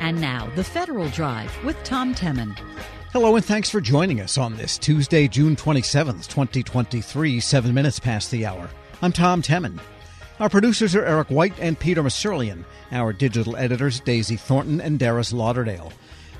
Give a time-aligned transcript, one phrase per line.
[0.00, 2.56] And now, the Federal Drive with Tom Temin.
[3.12, 8.30] Hello, and thanks for joining us on this Tuesday, June 27th, 2023, seven minutes past
[8.30, 8.70] the hour.
[9.02, 9.80] I'm Tom Temin.
[10.38, 12.64] Our producers are Eric White and Peter Musurlian.
[12.92, 15.92] Our digital editors, Daisy Thornton and Darius Lauderdale.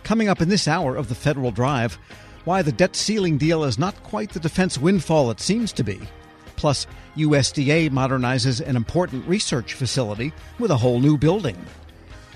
[0.05, 1.99] Coming up in this hour of the Federal Drive,
[2.45, 6.01] why the debt ceiling deal is not quite the defense windfall it seems to be.
[6.55, 6.87] Plus,
[7.17, 11.57] USDA modernizes an important research facility with a whole new building.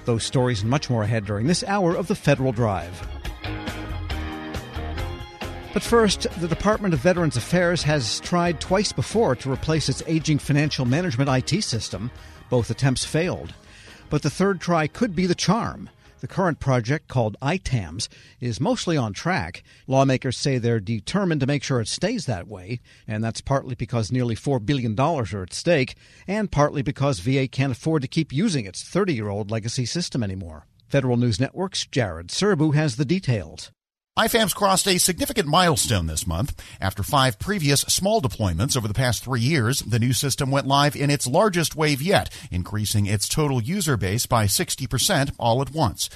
[0.04, 3.06] Those stories and much more ahead during this hour of the Federal Drive.
[5.72, 10.38] But first, the Department of Veterans Affairs has tried twice before to replace its aging
[10.38, 12.10] financial management IT system.
[12.50, 13.54] Both attempts failed.
[14.10, 15.88] But the third try could be the charm.
[16.22, 18.06] The current project, called IFAMS,
[18.38, 19.64] is mostly on track.
[19.88, 24.12] Lawmakers say they're determined to make sure it stays that way, and that's partly because
[24.12, 25.96] nearly $4 billion are at stake,
[26.28, 30.22] and partly because VA can't afford to keep using its 30 year old legacy system
[30.22, 30.68] anymore.
[30.86, 33.72] Federal News Network's Jared Serbu has the details.
[34.18, 36.62] IFAMS crossed a significant milestone this month.
[36.82, 40.94] After five previous small deployments over the past three years, the new system went live
[40.94, 46.10] in its largest wave yet, increasing its total user base by 60% all at once.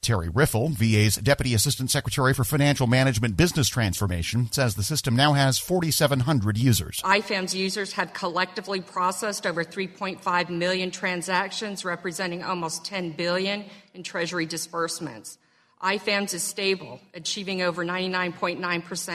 [0.00, 5.34] Terry Riffle, VA's Deputy Assistant Secretary for Financial Management Business Transformation, says the system now
[5.34, 7.02] has 4,700 users.
[7.04, 14.46] IFAMS users have collectively processed over 3.5 million transactions, representing almost 10 billion in Treasury
[14.46, 15.36] disbursements.
[15.82, 18.60] IFAMS is stable, achieving over 99.9%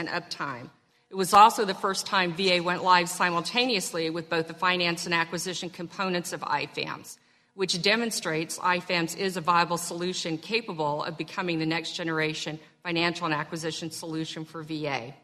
[0.08, 0.68] uptime.
[1.10, 5.14] It was also the first time VA went live simultaneously with both the finance and
[5.14, 7.16] acquisition components of IFAMS,
[7.54, 13.34] which demonstrates IFAMS is a viable solution capable of becoming the next generation financial and
[13.34, 15.14] acquisition solution for VA.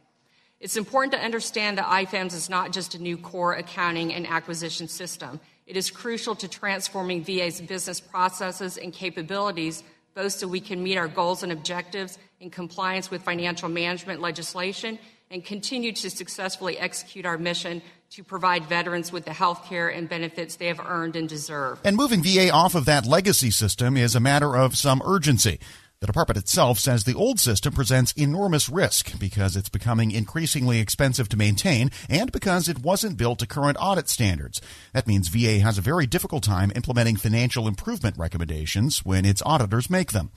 [0.60, 4.88] It's important to understand that IFAMS is not just a new core accounting and acquisition
[4.88, 5.38] system.
[5.66, 9.82] It is crucial to transforming VA's business processes and capabilities
[10.14, 14.98] both so we can meet our goals and objectives in compliance with financial management legislation
[15.30, 20.08] and continue to successfully execute our mission to provide veterans with the health care and
[20.08, 21.80] benefits they have earned and deserve.
[21.84, 25.58] And moving VA off of that legacy system is a matter of some urgency.
[26.00, 31.28] The department itself says the old system presents enormous risk because it's becoming increasingly expensive
[31.30, 34.60] to maintain and because it wasn't built to current audit standards.
[34.92, 39.88] That means VA has a very difficult time implementing financial improvement recommendations when its auditors
[39.88, 40.30] make them.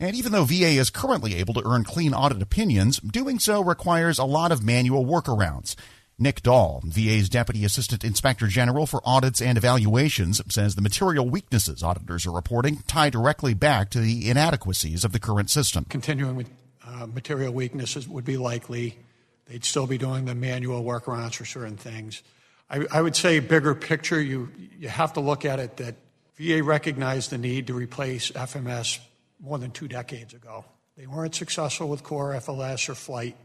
[0.00, 4.18] And even though VA is currently able to earn clean audit opinions, doing so requires
[4.18, 5.74] a lot of manual workarounds.
[6.20, 11.80] Nick Dahl, VA's Deputy Assistant Inspector General for Audits and Evaluations, says the material weaknesses
[11.80, 15.84] auditors are reporting tie directly back to the inadequacies of the current system.
[15.88, 16.50] Continuing with
[16.84, 18.98] uh, material weaknesses would be likely.
[19.46, 22.22] They'd still be doing the manual workarounds for certain things.
[22.68, 25.94] I, I would say, bigger picture, you, you have to look at it that
[26.36, 28.98] VA recognized the need to replace FMS
[29.40, 30.64] more than two decades ago.
[30.96, 33.36] They weren't successful with core FLS or FLITE.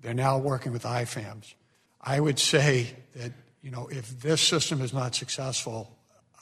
[0.00, 1.54] They're now working with IFAMS.
[2.06, 3.32] I would say that,
[3.62, 5.90] you know, if this system is not successful,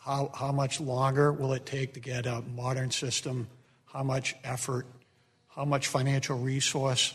[0.05, 3.47] how, how much longer will it take to get a modern system?
[3.85, 4.87] How much effort?
[5.49, 7.15] How much financial resource?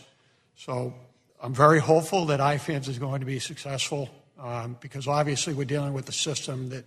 [0.56, 0.94] So
[1.42, 4.08] I'm very hopeful that IFAMS is going to be successful
[4.38, 6.86] um, because obviously we're dealing with a system that,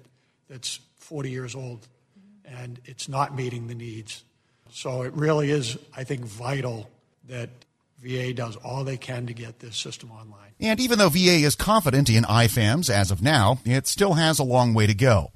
[0.50, 1.88] that's 40 years old
[2.44, 4.24] and it's not meeting the needs.
[4.72, 6.90] So it really is, I think, vital
[7.28, 7.50] that
[8.02, 10.52] VA does all they can to get this system online.
[10.60, 14.44] And even though VA is confident in IFAMS as of now, it still has a
[14.44, 15.32] long way to go.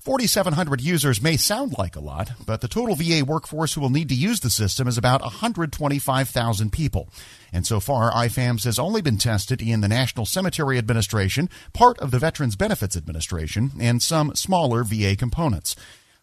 [0.00, 4.08] 4,700 users may sound like a lot, but the total VA workforce who will need
[4.08, 7.10] to use the system is about 125,000 people.
[7.52, 12.10] And so far, IFAMS has only been tested in the National Cemetery Administration, part of
[12.10, 15.76] the Veterans Benefits Administration, and some smaller VA components.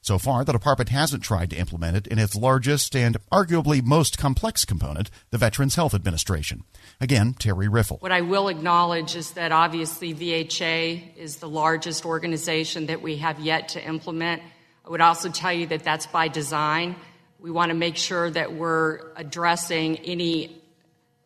[0.06, 4.20] So far, the department hasn't tried to implement it in its largest and arguably most
[4.20, 6.64] complex component, the Veterans Health Administration.
[7.02, 7.98] Again, Terry Riffle.
[8.02, 13.40] What I will acknowledge is that obviously VHA is the largest organization that we have
[13.40, 14.44] yet to implement.
[14.86, 16.98] I would also tell you that that's by design.
[17.40, 20.62] We want to make sure that we're addressing any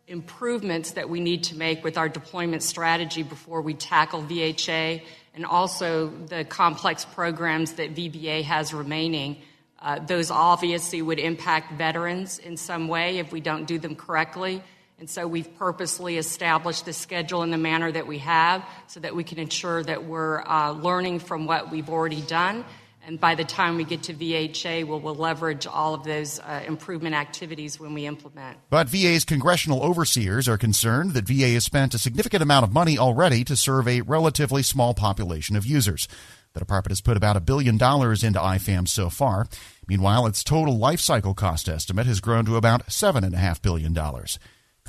[0.08, 5.04] improvements that we need to make with our deployment strategy before we tackle VHA
[5.34, 9.38] and also the complex programs that VBA has remaining.
[9.82, 14.62] Uh, those obviously would impact veterans in some way if we don't do them correctly.
[15.00, 19.16] And so we've purposely established the schedule in the manner that we have so that
[19.16, 22.66] we can ensure that we're uh, learning from what we've already done
[23.10, 26.62] and by the time we get to VHA, we'll, we'll leverage all of those uh,
[26.68, 28.60] improvement activities when we implement.
[28.70, 33.00] But VA's congressional overseers are concerned that VA has spent a significant amount of money
[33.00, 36.08] already to serve a relatively small population of users.
[36.54, 39.48] The department has put about a billion dollars into IFAMs so far.
[39.88, 43.98] Meanwhile, its total life cycle cost estimate has grown to about $7.5 billion.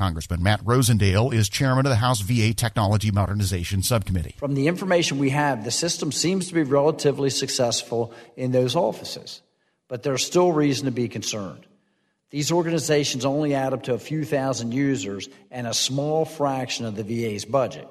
[0.01, 4.35] Congressman Matt Rosendale is chairman of the House VA Technology Modernization Subcommittee.
[4.39, 9.43] From the information we have, the system seems to be relatively successful in those offices,
[9.89, 11.67] but there's still reason to be concerned.
[12.31, 16.97] These organizations only add up to a few thousand users and a small fraction of
[16.97, 17.87] the VA's budget.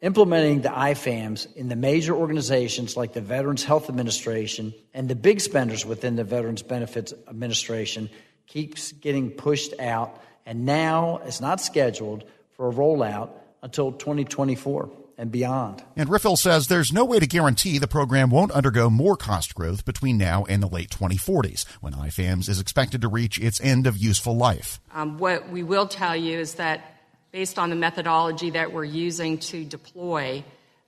[0.00, 5.40] Implementing the IFAMs in the major organizations like the Veterans Health Administration and the big
[5.40, 8.10] spenders within the Veterans Benefits Administration
[8.48, 12.24] keeps getting pushed out and now it's not scheduled
[12.56, 13.28] for a rollout
[13.62, 15.84] until 2024 and beyond.
[15.94, 19.84] And Riffle says there's no way to guarantee the program won't undergo more cost growth
[19.84, 23.98] between now and the late 2040s, when IFAMS is expected to reach its end of
[23.98, 24.80] useful life.
[24.94, 26.94] Um, what we will tell you is that
[27.30, 30.42] based on the methodology that we're using to deploy,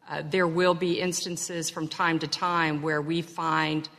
[0.09, 3.91] uh, there will be instances from time to time where we find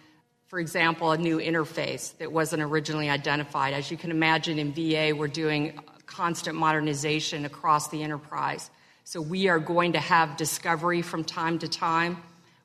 [0.51, 3.74] for example, a new interface that wasn't originally identified.
[3.74, 8.69] As you can imagine, in VA, we're doing constant modernization across the enterprise.
[9.06, 12.18] So we are going to have discovery from time to time.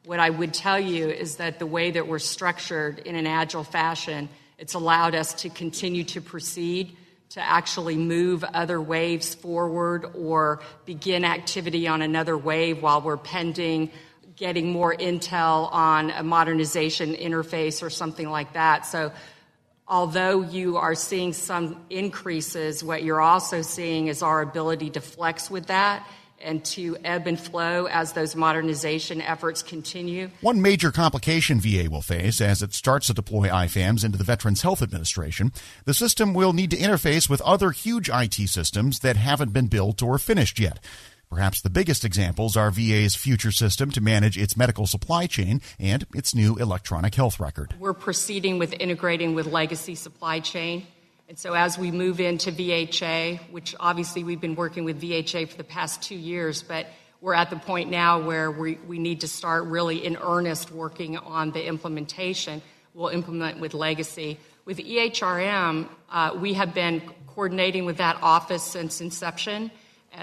[0.05, 3.63] What I would tell you is that the way that we're structured in an agile
[3.63, 6.97] fashion, it's allowed us to continue to proceed,
[7.31, 13.93] to actually move other waves forward or begin activity on another wave while we're pending
[14.37, 18.87] getting more intel on a modernization interface or something like that.
[18.87, 19.13] So,
[19.89, 25.51] although you are seeing some increases, what you're also seeing is our ability to flex
[25.51, 26.07] with that
[26.39, 30.31] and to ebb and flow as those modernization efforts continue.
[30.43, 34.63] One major complication VA will face as it starts to deploy IFAMs into the Veterans
[34.63, 35.53] Health Administration,
[35.87, 40.03] the system will need to interface with other huge IT systems that haven't been built
[40.03, 40.79] or finished yet.
[41.31, 46.07] Perhaps the biggest examples are VA's future system to manage its medical supply chain and
[46.15, 47.75] its new electronic health record.
[47.81, 50.87] We're proceeding with integrating with legacy supply chain.
[51.29, 55.57] And so as we move into VHA, which obviously we've been working with VHA for
[55.57, 56.87] the past two years, but
[57.21, 61.17] we're at the point now where we, we need to start really in earnest working
[61.19, 62.63] on the implementation.
[62.95, 64.39] We'll implement with legacy.
[64.65, 69.73] With EHRM, uh, we have been coordinating with that office since inception.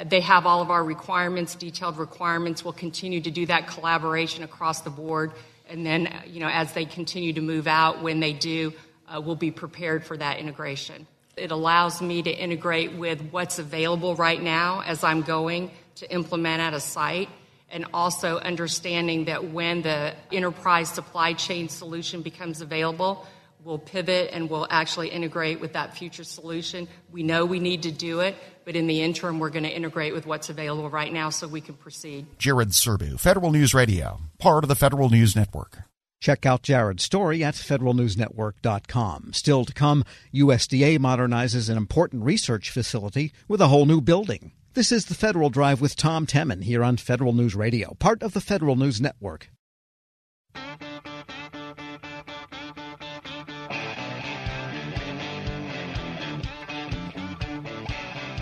[0.05, 2.63] They have all of our requirements, detailed requirements.
[2.63, 5.31] We'll continue to do that collaboration across the board.
[5.69, 8.73] And then, you know, as they continue to move out, when they do,
[9.07, 11.07] uh, we'll be prepared for that integration.
[11.37, 16.61] It allows me to integrate with what's available right now as I'm going to implement
[16.61, 17.29] at a site,
[17.69, 23.25] and also understanding that when the enterprise supply chain solution becomes available,
[23.63, 26.87] we'll pivot and we'll actually integrate with that future solution.
[27.11, 30.13] We know we need to do it, but in the interim, we're going to integrate
[30.13, 32.25] with what's available right now so we can proceed.
[32.37, 35.79] Jared Serbu, Federal News Radio, part of the Federal News Network.
[36.19, 39.33] Check out Jared's story at federalnewsnetwork.com.
[39.33, 44.53] Still to come, USDA modernizes an important research facility with a whole new building.
[44.73, 48.33] This is the Federal Drive with Tom Temin here on Federal News Radio, part of
[48.33, 49.49] the Federal News Network.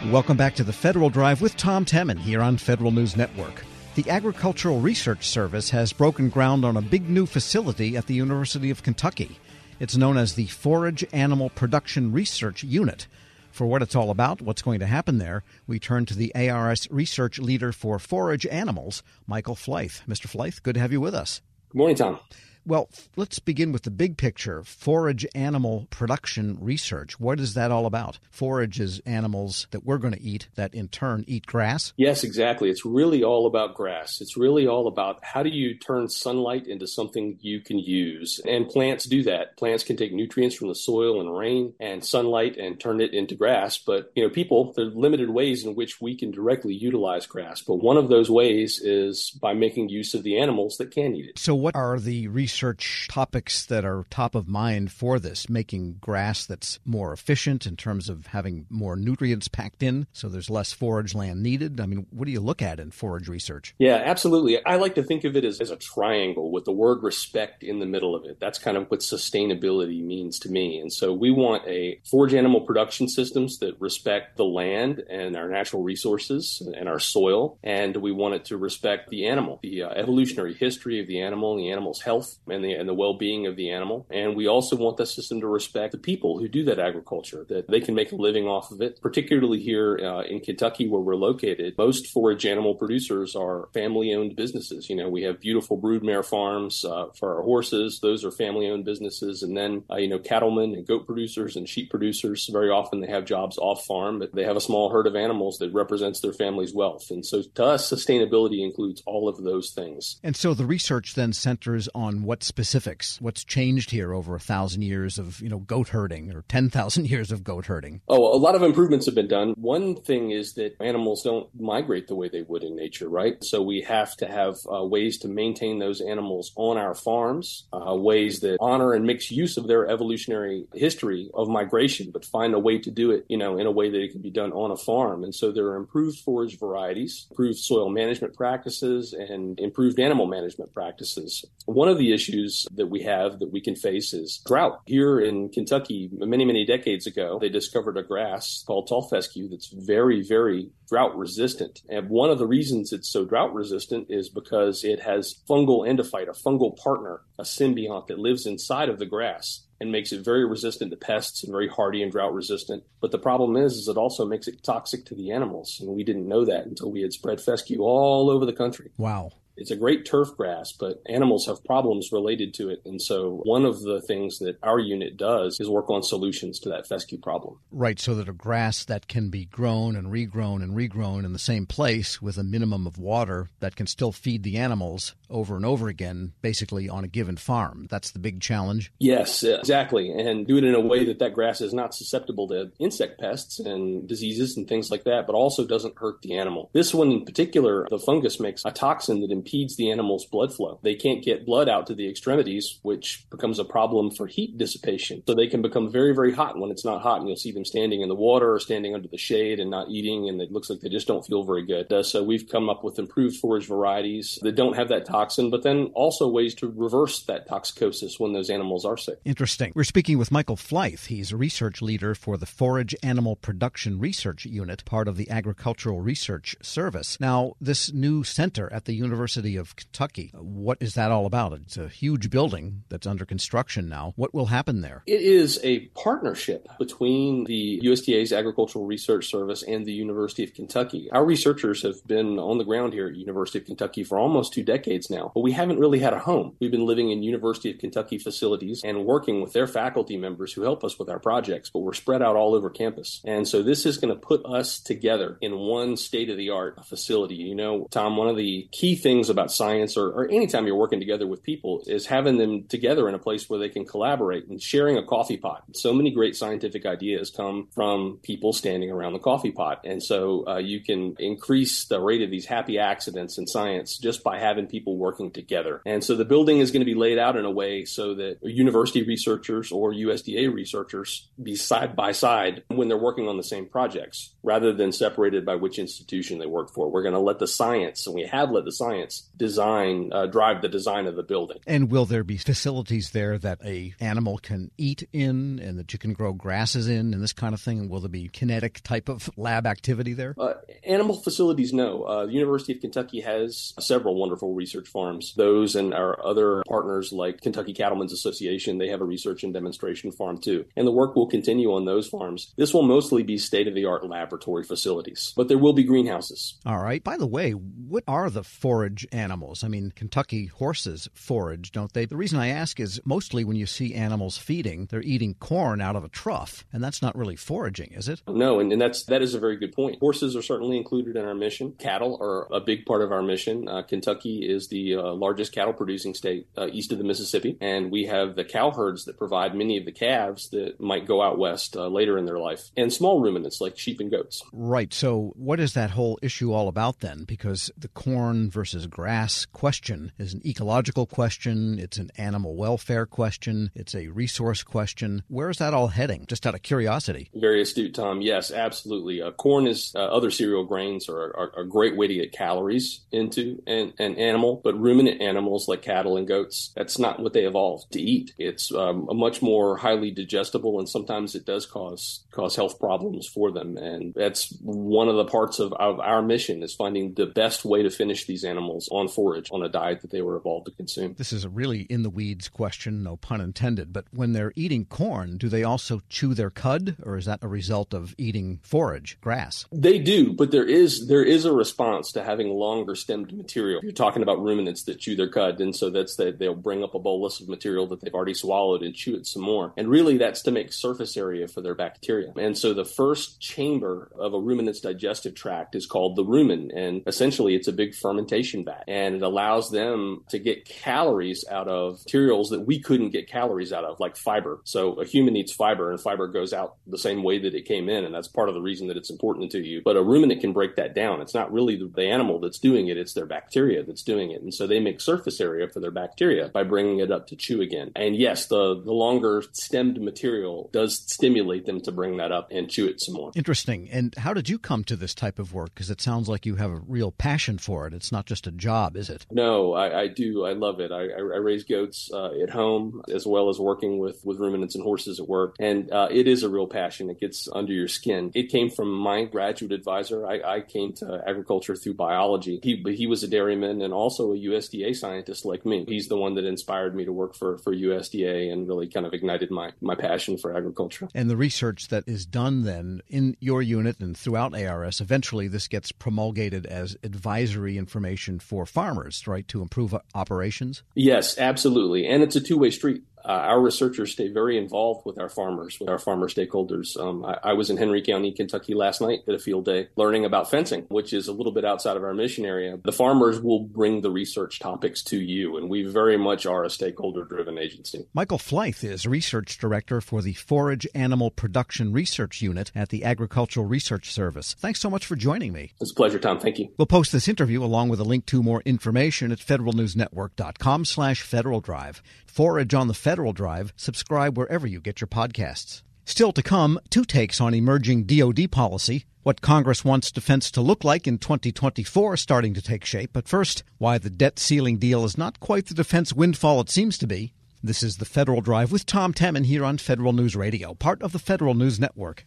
[0.09, 3.63] Welcome back to the Federal Drive with Tom Temin here on Federal News Network.
[3.93, 8.71] The Agricultural Research Service has broken ground on a big new facility at the University
[8.71, 9.37] of Kentucky.
[9.79, 13.05] It's known as the Forage Animal Production Research Unit.
[13.51, 16.87] For what it's all about, what's going to happen there, we turn to the ARS
[16.89, 19.97] research leader for forage animals, Michael Flythe.
[20.09, 20.27] Mr.
[20.27, 21.41] Flythe, good to have you with us.
[21.69, 22.19] Good morning, Tom.
[22.63, 27.19] Well, let's begin with the big picture forage animal production research.
[27.19, 28.19] What is that all about?
[28.29, 31.91] Forage is animals that we're going to eat that in turn eat grass?
[31.97, 32.69] Yes, exactly.
[32.69, 34.21] It's really all about grass.
[34.21, 38.39] It's really all about how do you turn sunlight into something you can use.
[38.47, 39.57] And plants do that.
[39.57, 43.33] Plants can take nutrients from the soil and rain and sunlight and turn it into
[43.33, 43.79] grass.
[43.79, 47.61] But, you know, people, there are limited ways in which we can directly utilize grass.
[47.61, 51.25] But one of those ways is by making use of the animals that can eat
[51.25, 51.39] it.
[51.39, 55.93] So, what are the research research topics that are top of mind for this, making
[56.01, 60.73] grass that's more efficient in terms of having more nutrients packed in so there's less
[60.73, 61.79] forage land needed?
[61.79, 63.73] I mean, what do you look at in forage research?
[63.79, 64.63] Yeah, absolutely.
[64.65, 67.79] I like to think of it as, as a triangle with the word respect in
[67.79, 68.37] the middle of it.
[68.41, 70.79] That's kind of what sustainability means to me.
[70.79, 75.47] And so we want a forage animal production systems that respect the land and our
[75.47, 77.57] natural resources and our soil.
[77.63, 81.55] And we want it to respect the animal, the uh, evolutionary history of the animal,
[81.55, 84.07] the animal's health, and the and the well-being of the animal.
[84.09, 87.67] And we also want the system to respect the people who do that agriculture, that
[87.67, 89.01] they can make a living off of it.
[89.01, 94.89] Particularly here uh, in Kentucky, where we're located, most forage animal producers are family-owned businesses.
[94.89, 99.43] You know, we have beautiful broodmare farms uh, for our horses; those are family-owned businesses.
[99.43, 102.49] And then, uh, you know, cattlemen and goat producers and sheep producers.
[102.51, 105.57] Very often, they have jobs off farm, but they have a small herd of animals
[105.59, 107.11] that represents their family's wealth.
[107.11, 110.19] And so, to us, sustainability includes all of those things.
[110.23, 114.83] And so, the research then centers on what specifics, what's changed here over a thousand
[114.83, 118.01] years of you know goat herding or ten thousand years of goat herding.
[118.07, 119.53] Oh, a lot of improvements have been done.
[119.57, 123.43] One thing is that animals don't migrate the way they would in nature, right?
[123.43, 127.95] So we have to have uh, ways to maintain those animals on our farms, uh,
[127.95, 132.59] ways that honor and makes use of their evolutionary history of migration, but find a
[132.59, 134.71] way to do it, you know, in a way that it can be done on
[134.71, 135.23] a farm.
[135.23, 140.73] And so there are improved forage varieties, improved soil management practices, and improved animal management
[140.73, 141.43] practices.
[141.65, 144.81] One of the issues that we have that we can face is drought.
[144.85, 149.73] Here in Kentucky, many, many decades ago, they discovered a grass called tall fescue that's
[149.73, 151.81] very, very drought resistant.
[151.89, 156.27] And one of the reasons it's so drought resistant is because it has fungal endophyte,
[156.27, 160.45] a fungal partner, a symbiont that lives inside of the grass and makes it very
[160.45, 162.83] resistant to pests and very hardy and drought resistant.
[163.01, 166.03] But the problem is, is it also makes it toxic to the animals, and we
[166.03, 168.91] didn't know that until we had spread fescue all over the country.
[168.97, 169.31] Wow.
[169.57, 172.81] It's a great turf grass, but animals have problems related to it.
[172.85, 176.69] And so one of the things that our unit does is work on solutions to
[176.69, 177.59] that fescue problem.
[177.71, 181.39] Right, so that a grass that can be grown and regrown and regrown in the
[181.39, 185.65] same place with a minimum of water that can still feed the animals over and
[185.65, 187.87] over again, basically on a given farm.
[187.89, 188.91] That's the big challenge.
[188.99, 190.11] Yes, exactly.
[190.11, 193.59] And do it in a way that that grass is not susceptible to insect pests
[193.59, 196.69] and diseases and things like that, but also doesn't hurt the animal.
[196.73, 200.79] This one in particular, the fungus makes a toxin that impedes the animal's blood flow.
[200.83, 205.23] They can't get blood out to the extremities, which becomes a problem for heat dissipation.
[205.27, 207.65] So they can become very, very hot when it's not hot, and you'll see them
[207.65, 210.69] standing in the water or standing under the shade and not eating, and it looks
[210.69, 211.91] like they just don't feel very good.
[211.91, 215.63] Uh, so we've come up with improved forage varieties that don't have that toxin, but
[215.63, 219.19] then also ways to reverse that toxicosis when those animals are sick.
[219.25, 219.71] Interesting.
[219.75, 221.07] We're speaking with Michael Flythe.
[221.07, 226.01] He's a research leader for the Forage Animal Production Research Unit, part of the Agricultural
[226.01, 227.19] Research Service.
[227.19, 230.31] Now, this new center at the University University of Kentucky.
[230.33, 231.53] What is that all about?
[231.53, 234.11] It's a huge building that's under construction now.
[234.17, 235.03] What will happen there?
[235.07, 241.09] It is a partnership between the USDA's Agricultural Research Service and the University of Kentucky.
[241.13, 244.63] Our researchers have been on the ground here at University of Kentucky for almost two
[244.63, 246.57] decades now, but we haven't really had a home.
[246.59, 250.63] We've been living in University of Kentucky facilities and working with their faculty members who
[250.63, 253.21] help us with our projects, but we're spread out all over campus.
[253.23, 256.85] And so this is going to put us together in one state of the art
[256.85, 257.35] facility.
[257.35, 260.99] You know, Tom, one of the key things about science or, or anytime you're working
[260.99, 264.61] together with people is having them together in a place where they can collaborate and
[264.61, 265.63] sharing a coffee pot.
[265.73, 269.81] So many great scientific ideas come from people standing around the coffee pot.
[269.85, 274.23] And so uh, you can increase the rate of these happy accidents in science just
[274.23, 275.81] by having people working together.
[275.85, 278.37] And so the building is going to be laid out in a way so that
[278.41, 283.67] university researchers or USDA researchers be side by side when they're working on the same
[283.67, 286.89] projects rather than separated by which institution they work for.
[286.89, 290.61] We're going to let the science, and we have let the science design uh, drive
[290.61, 291.59] the design of the building.
[291.67, 295.99] And will there be facilities there that a animal can eat in, and that you
[295.99, 297.79] can grow grasses in, and this kind of thing?
[297.79, 300.35] And will there be kinetic type of lab activity there?
[300.37, 302.03] Uh, animal facilities, no.
[302.03, 305.33] Uh, the University of Kentucky has several wonderful research farms.
[305.35, 310.11] Those and our other partners, like Kentucky Cattlemen's Association, they have a research and demonstration
[310.11, 310.65] farm too.
[310.75, 312.53] And the work will continue on those farms.
[312.57, 316.55] This will mostly be state of the art laboratory facilities, but there will be greenhouses.
[316.65, 317.03] All right.
[317.03, 319.63] By the way, what are the forage animals.
[319.63, 322.05] I mean, Kentucky horses forage, don't they?
[322.05, 325.95] The reason I ask is mostly when you see animals feeding, they're eating corn out
[325.95, 328.21] of a trough, and that's not really foraging, is it?
[328.27, 329.99] No, and, and that's that is a very good point.
[329.99, 331.73] Horses are certainly included in our mission.
[331.73, 333.67] Cattle are a big part of our mission.
[333.67, 337.91] Uh, Kentucky is the uh, largest cattle producing state uh, east of the Mississippi, and
[337.91, 341.37] we have the cow herds that provide many of the calves that might go out
[341.37, 344.20] west uh, later in their life, and small ruminants like sheep and goats.
[344.53, 344.93] Right.
[344.93, 347.23] So, what is that whole issue all about then?
[347.23, 353.71] Because the corn versus grass question is an ecological question, it's an animal welfare question,
[353.75, 355.23] it's a resource question.
[355.27, 356.25] Where is that all heading?
[356.27, 357.29] Just out of curiosity.
[357.33, 358.21] Very astute, Tom.
[358.21, 359.21] Yes, absolutely.
[359.21, 362.31] Uh, corn is uh, other cereal grains are, are, are, a great way to get
[362.31, 367.33] calories into an, an, animal, but ruminant animals like cattle and goats, that's not what
[367.33, 368.33] they evolved to eat.
[368.37, 373.27] It's um, a much more highly digestible, and sometimes it does cause cause health problems
[373.27, 373.77] for them.
[373.77, 377.65] And And that's one of the parts of, of our mission is finding the best
[377.65, 380.71] way to finish these animals on forage on a diet that they were evolved to
[380.71, 381.15] consume.
[381.17, 383.93] This is a really in the weeds question, no pun intended.
[383.93, 387.47] But when they're eating corn, do they also chew their cud, or is that a
[387.47, 389.65] result of eating forage, grass?
[389.71, 393.81] They do, but there is there is a response to having longer stemmed material.
[393.83, 396.95] You're talking about ruminants that chew their cud, and so that's that they'll bring up
[396.95, 399.73] a bolus of material that they've already swallowed and chew it some more.
[399.77, 402.33] And really, that's to make surface area for their bacteria.
[402.37, 407.03] And so the first chamber of a ruminant's digestive tract is called the rumen, and
[407.07, 411.99] essentially it's a big fermentation vat, and it allows them to get calories out of
[412.05, 414.61] materials that we couldn't get calories out of, like fiber.
[414.63, 417.89] So a human needs fiber, and fiber goes out the same way that it came
[417.89, 419.81] in, and that's part of the reason that it's important to you.
[419.83, 421.21] But a ruminant can break that down.
[421.21, 424.53] It's not really the animal that's doing it; it's their bacteria that's doing it, and
[424.53, 427.91] so they make surface area for their bacteria by bringing it up to chew again.
[427.95, 432.69] And yes, the the longer stemmed material does stimulate them to bring that up and
[432.69, 433.31] chew it some more.
[433.35, 433.89] Interesting.
[433.91, 435.73] And how did you come to this type of work?
[435.73, 437.93] Because it sounds like you have a real passion for it.
[437.93, 439.25] It's not just a job, is it?
[439.29, 440.45] No, I, I do.
[440.45, 440.91] I love it.
[440.91, 444.83] I, I raise goats uh, at home as well as working with, with ruminants and
[444.83, 445.55] horses at work.
[445.59, 447.09] And uh, it is a real passion.
[447.09, 448.31] It gets under your skin.
[448.33, 450.25] It came from my graduate advisor.
[450.25, 452.59] I, I came to agriculture through biology.
[452.63, 455.85] He, he was a dairyman and also a USDA scientist like me.
[455.87, 459.13] He's the one that inspired me to work for, for USDA and really kind of
[459.13, 461.09] ignited my, my passion for agriculture.
[461.13, 465.67] And the research that is done then in your unit and throughout ARS, eventually this
[465.67, 470.83] gets promulgated as advisory information for farmers, right, to improve operations?
[470.93, 472.05] Yes, absolutely.
[472.05, 475.79] And it's a two way street uh, our researchers stay very involved with our farmers,
[475.79, 476.99] with our farmer stakeholders.
[476.99, 480.25] Um, I, I, was in Henry County, Kentucky last night at a field day learning
[480.25, 482.77] about fencing, which is a little bit outside of our mission area.
[482.83, 486.69] The farmers will bring the research topics to you, and we very much are a
[486.69, 488.07] stakeholder driven agency.
[488.13, 493.65] Michael Flythe is research director for the Forage Animal Production Research Unit at the Agricultural
[493.65, 494.55] Research Service.
[494.59, 495.73] Thanks so much for joining me.
[495.79, 496.39] It's a pleasure, Tom.
[496.39, 496.69] Thank you.
[496.77, 501.61] We'll post this interview along with a link to more information at federalnewsnetwork.com slash Federal
[501.61, 502.01] Drive.
[502.25, 503.73] Forage on the Federal Drive.
[503.75, 505.83] Subscribe wherever you get your podcasts.
[506.05, 510.85] Still to come, two takes on emerging DoD policy, what Congress wants defense to look
[510.85, 515.17] like in 2024 starting to take shape, but first, why the debt ceiling deal is
[515.17, 517.33] not quite the defense windfall it seems to be.
[517.61, 521.11] This is the Federal Drive with Tom Temin here on Federal News Radio, part of
[521.11, 522.25] the Federal News Network.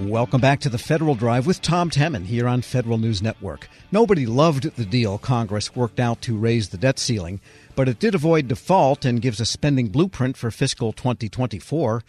[0.00, 3.68] Welcome back to the Federal Drive with Tom Temin here on Federal News Network.
[3.92, 7.40] Nobody loved the deal Congress worked out to raise the debt ceiling,
[7.76, 12.02] but it did avoid default and gives a spending blueprint for fiscal 2024.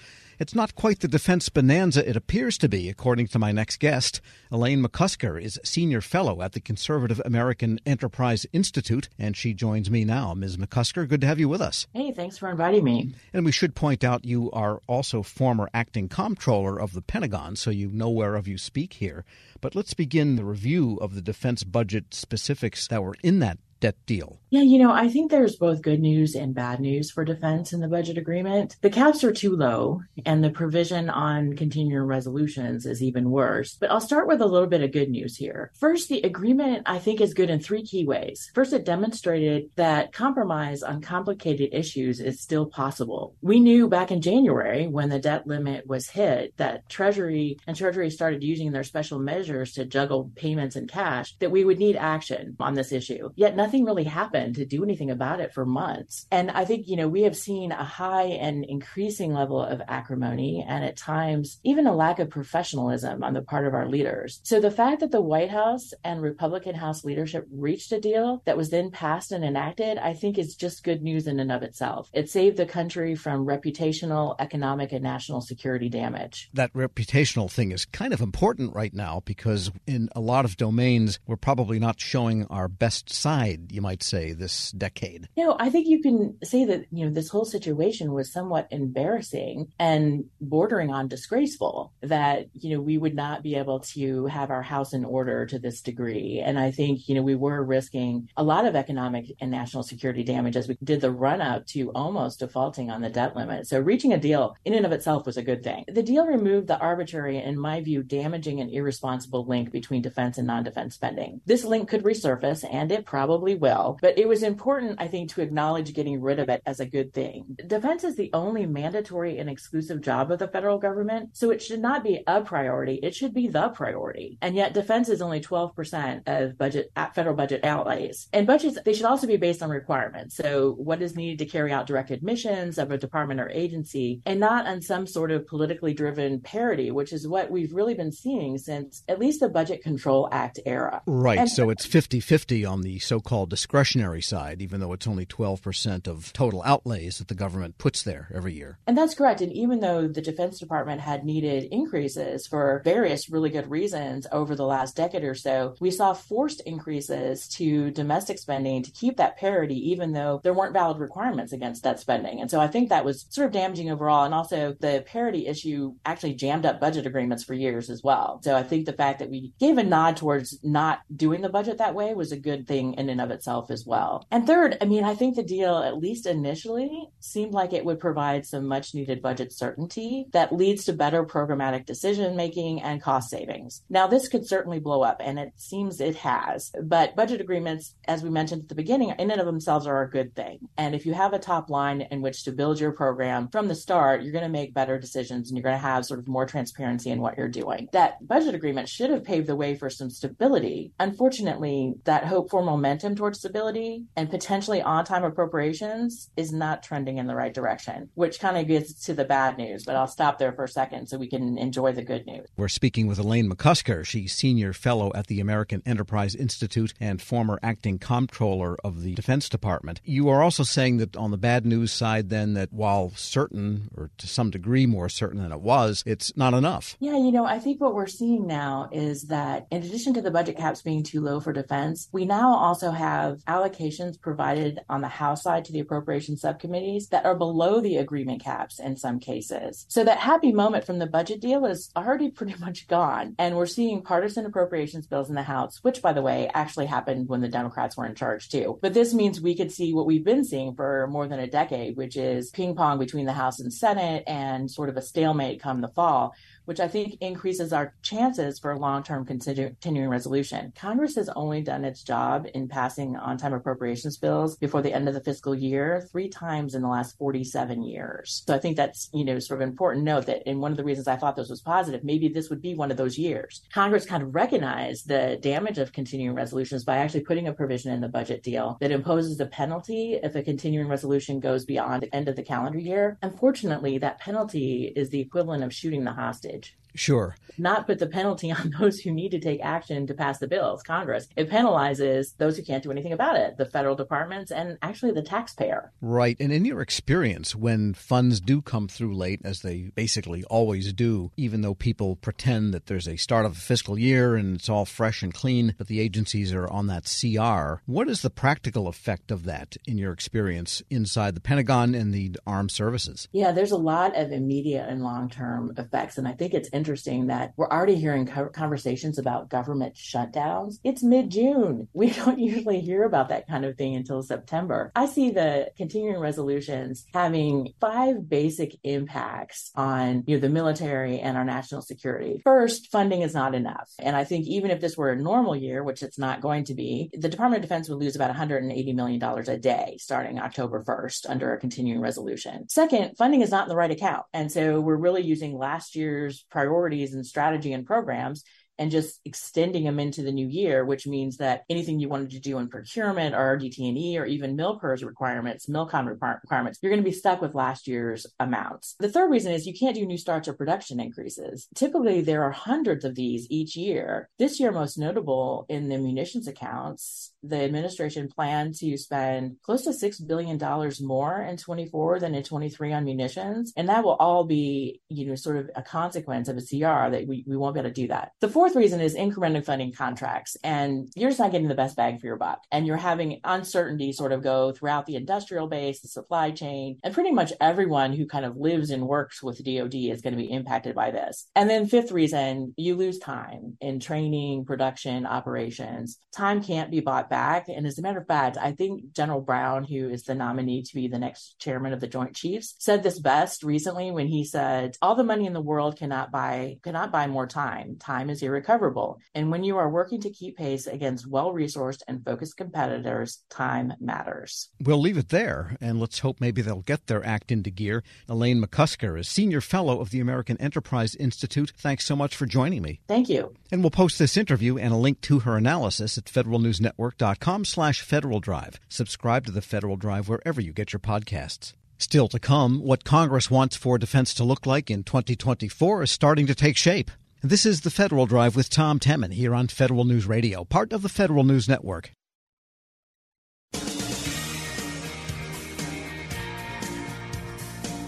[0.44, 4.20] It's not quite the defense bonanza it appears to be, according to my next guest.
[4.52, 10.04] Elaine McCusker is Senior Fellow at the Conservative American Enterprise Institute, and she joins me
[10.04, 10.34] now.
[10.34, 10.58] Ms.
[10.58, 11.88] McCusker, good to have you with us.
[11.94, 13.16] Hey, thanks for inviting me.
[13.32, 17.70] And we should point out you are also former acting comptroller of the Pentagon, so
[17.70, 19.24] you know whereof you speak here.
[19.62, 23.98] But let's begin the review of the defense budget specifics that were in that debt
[24.06, 24.40] deal?
[24.50, 27.82] Yeah, you know, I think there's both good news and bad news for defense in
[27.82, 28.78] the budget agreement.
[28.82, 33.76] The caps are too low, and the provision on continuing resolutions is even worse.
[33.76, 35.72] But I'll start with a little bit of good news here.
[35.74, 38.52] First, the agreement, I think, is good in three key ways.
[38.54, 43.36] First, it demonstrated that compromise on complicated issues is still possible.
[43.42, 48.12] We knew back in January when the debt limit was hit that Treasury and Treasury
[48.12, 52.56] started using their special measures to juggle payments and cash that we would need action
[52.60, 53.32] on this issue.
[53.36, 56.28] Yet nothing nothing really happened to do anything about it for months.
[56.30, 60.64] And I think, you know, we have seen a high and increasing level of acrimony
[60.68, 64.40] and at times even a lack of professionalism on the part of our leaders.
[64.44, 68.58] So the fact that the White House and Republican House leadership reached a deal that
[68.58, 72.12] was then passed and enacted, I think is just good news in and of itself.
[72.14, 76.52] It saved the country from reputational, economic, and national security damage.
[76.54, 81.18] That reputational thing is kind of important right now because in a lot of domains,
[81.26, 85.28] we're probably not showing our best side you might say, this decade?
[85.38, 89.72] No, I think you can say that, you know, this whole situation was somewhat embarrassing
[89.80, 94.62] and bordering on disgraceful that, you know, we would not be able to have our
[94.62, 96.42] house in order to this degree.
[96.44, 100.24] And I think, you know, we were risking a lot of economic and national security
[100.24, 103.68] damage as we did the run up to almost defaulting on the debt limit.
[103.68, 105.86] So reaching a deal in and of itself was a good thing.
[105.88, 110.48] The deal removed the arbitrary, in my view, damaging and irresponsible link between defense and
[110.48, 111.42] non defense spending.
[111.46, 115.42] This link could resurface, and it probably will, but it was important, I think, to
[115.42, 117.58] acknowledge getting rid of it as a good thing.
[117.68, 121.80] Defense is the only mandatory and exclusive job of the federal government, so it should
[121.80, 123.00] not be a priority.
[123.04, 124.38] It should be the priority.
[124.42, 128.28] And yet defense is only 12% of budget uh, federal budget outlays.
[128.34, 130.36] And budgets, they should also be based on requirements.
[130.36, 134.40] So what is needed to carry out directed missions of a department or agency and
[134.40, 138.58] not on some sort of politically driven parity, which is what we've really been seeing
[138.58, 141.02] since at least the Budget Control Act era.
[141.06, 141.38] Right.
[141.38, 146.08] And so it's 50 50 on the so discretionary side, even though it's only 12%
[146.08, 148.78] of total outlays that the government puts there every year.
[148.88, 149.42] And that's correct.
[149.42, 154.56] And even though the Defense Department had needed increases for various really good reasons over
[154.56, 159.38] the last decade or so, we saw forced increases to domestic spending to keep that
[159.38, 162.42] parity, even though there weren't valid requirements against that spending.
[162.42, 164.26] And so I think that was sort of damaging overall.
[164.26, 168.42] And also the parity issue actually jammed up budget agreements for years as well.
[168.44, 171.78] So I think the fact that we gave a nod towards not doing the budget
[171.78, 174.26] that way was a good thing in and of itself as well.
[174.32, 178.00] And third, I mean, I think the deal, at least initially, seemed like it would
[178.00, 183.30] provide some much needed budget certainty that leads to better programmatic decision making and cost
[183.30, 183.82] savings.
[183.90, 186.72] Now, this could certainly blow up, and it seems it has.
[186.82, 190.10] But budget agreements, as we mentioned at the beginning, in and of themselves are a
[190.10, 190.60] good thing.
[190.78, 193.76] And if you have a top line in which to build your program from the
[193.76, 196.46] start, you're going to make better decisions and you're going to have sort of more
[196.46, 197.90] transparency in what you're doing.
[197.94, 200.92] That budget agreement should have paved the way for some stability.
[201.00, 207.18] Unfortunately, that hope for momentum towards stability and potentially on time appropriations is not trending
[207.18, 209.84] in the right direction, which kind of gets to the bad news.
[209.86, 212.48] But I'll stop there for a second so we can enjoy the good news.
[212.58, 214.06] We're speaking with Elaine McCusker.
[214.06, 219.50] She's senior fellow at the American Enterprise Institute and former acting comptroller of the Defense
[219.50, 220.02] Department.
[220.04, 224.10] You are also saying that on the bad news side, then, that while certain, or
[224.18, 226.96] to some degree more certain than it was, it's not enough.
[227.00, 230.32] Yeah, you know, I think what we're seeing now is that in addition to the
[230.32, 235.08] budget caps being too low for defense, we now also have allocations provided on the
[235.08, 239.86] House side to the appropriation subcommittees that are below the agreement caps in some cases.
[239.90, 243.36] So that happy moment from the budget deal is already pretty much gone.
[243.38, 247.28] And we're seeing partisan appropriations bills in the House, which, by the way, actually happened
[247.28, 248.80] when the Democrats were in charge too.
[248.82, 251.98] But this means we could see what we've been seeing for more than a decade,
[251.98, 255.82] which is ping pong between the House and Senate and sort of a stalemate come
[255.82, 256.34] the fall
[256.66, 260.74] which I think increases our chances for a long term continuing resolution.
[260.76, 265.08] Congress has only done its job in passing on time appropriations bills before the end
[265.08, 268.44] of the fiscal year three times in the last 47 years.
[268.46, 270.84] So I think that's, you know, sort of important note that, and one of the
[270.84, 273.62] reasons I thought this was positive, maybe this would be one of those years.
[273.74, 278.02] Congress kind of recognized the damage of continuing resolutions by actually putting a provision in
[278.02, 282.28] the budget deal that imposes a penalty if a continuing resolution goes beyond the end
[282.28, 283.18] of the calendar year.
[283.22, 286.53] Unfortunately, that penalty is the equivalent of shooting the hostage
[286.96, 287.36] Sure.
[287.58, 290.84] Not put the penalty on those who need to take action to pass the bills,
[290.84, 291.28] Congress.
[291.36, 295.22] It penalizes those who can't do anything about it, the federal departments and actually the
[295.22, 295.92] taxpayer.
[296.02, 296.38] Right.
[296.40, 301.32] And in your experience, when funds do come through late, as they basically always do,
[301.38, 304.86] even though people pretend that there's a start of a fiscal year and it's all
[304.86, 309.32] fresh and clean, but the agencies are on that CR, what is the practical effect
[309.32, 313.28] of that in your experience inside the Pentagon and the armed services?
[313.32, 316.18] Yeah, there's a lot of immediate and long term effects.
[316.18, 320.80] And I think it's interesting that we're already hearing conversations about government shutdowns.
[320.84, 321.88] It's mid June.
[322.04, 324.92] We don't usually hear about that kind of thing until September.
[324.94, 331.38] I see the continuing resolutions having five basic impacts on you know, the military and
[331.38, 332.42] our national security.
[332.44, 333.90] First, funding is not enough.
[334.00, 336.74] And I think even if this were a normal year, which it's not going to
[336.74, 341.30] be, the Department of Defense would lose about $180 million a day starting October 1st
[341.30, 342.68] under a continuing resolution.
[342.68, 344.26] Second, funding is not in the right account.
[344.34, 348.44] And so we're really using last year's priority priorities and strategy and programs
[348.78, 352.40] and just extending them into the new year, which means that anything you wanted to
[352.40, 357.16] do in procurement or DT&E or even MILPERS requirements, MILCON requirements, you're going to be
[357.16, 358.96] stuck with last year's amounts.
[359.00, 361.68] The third reason is you can't do new starts or production increases.
[361.76, 364.30] Typically, there are hundreds of these each year.
[364.40, 369.92] This year, most notable in the munitions accounts, the administration planned to spend close to
[369.92, 370.60] $6 billion
[371.02, 373.74] more in 24 than in 23 on munitions.
[373.76, 377.26] And that will all be, you know, sort of a consequence of a CR that
[377.28, 378.32] we, we won't be able to do that.
[378.40, 380.56] The fourth fourth reason is incremental funding contracts.
[380.64, 382.64] And you're just not getting the best bang for your buck.
[382.72, 387.14] And you're having uncertainty sort of go throughout the industrial base, the supply chain, and
[387.14, 390.50] pretty much everyone who kind of lives and works with DoD is going to be
[390.50, 391.46] impacted by this.
[391.58, 396.20] And then fifth reason, you lose time in training, production, operations.
[396.34, 397.68] Time can't be bought back.
[397.68, 400.96] And as a matter of fact, I think General Brown, who is the nominee to
[400.96, 404.96] be the next chairman of the Joint Chiefs, said this best recently when he said,
[405.02, 407.98] all the money in the world cannot buy, cannot buy more time.
[408.00, 409.20] Time is irreplaceable irrecoverable.
[409.34, 413.94] And when you are working to keep pace against well resourced and focused competitors, time
[414.00, 414.70] matters.
[414.80, 418.04] We'll leave it there, and let's hope maybe they'll get their act into gear.
[418.30, 421.74] Elaine McCusker is Senior Fellow of the American Enterprise Institute.
[421.78, 423.00] Thanks so much for joining me.
[423.08, 423.56] Thank you.
[423.72, 428.40] And we'll post this interview and a link to her analysis at federalnewsnetwork.com slash Federal
[428.40, 428.80] Drive.
[428.90, 431.74] Subscribe to the Federal Drive wherever you get your podcasts.
[431.98, 436.48] Still to come, what Congress wants for defense to look like in 2024 is starting
[436.48, 437.10] to take shape.
[437.46, 441.02] This is the Federal Drive with Tom Temin here on Federal News Radio, part of
[441.02, 442.14] the Federal News Network.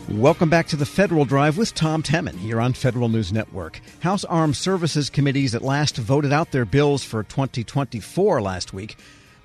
[0.09, 3.81] Welcome back to the Federal Drive with Tom Temin here on Federal News Network.
[3.99, 8.95] House Armed Services Committees at last voted out their bills for 2024 last week.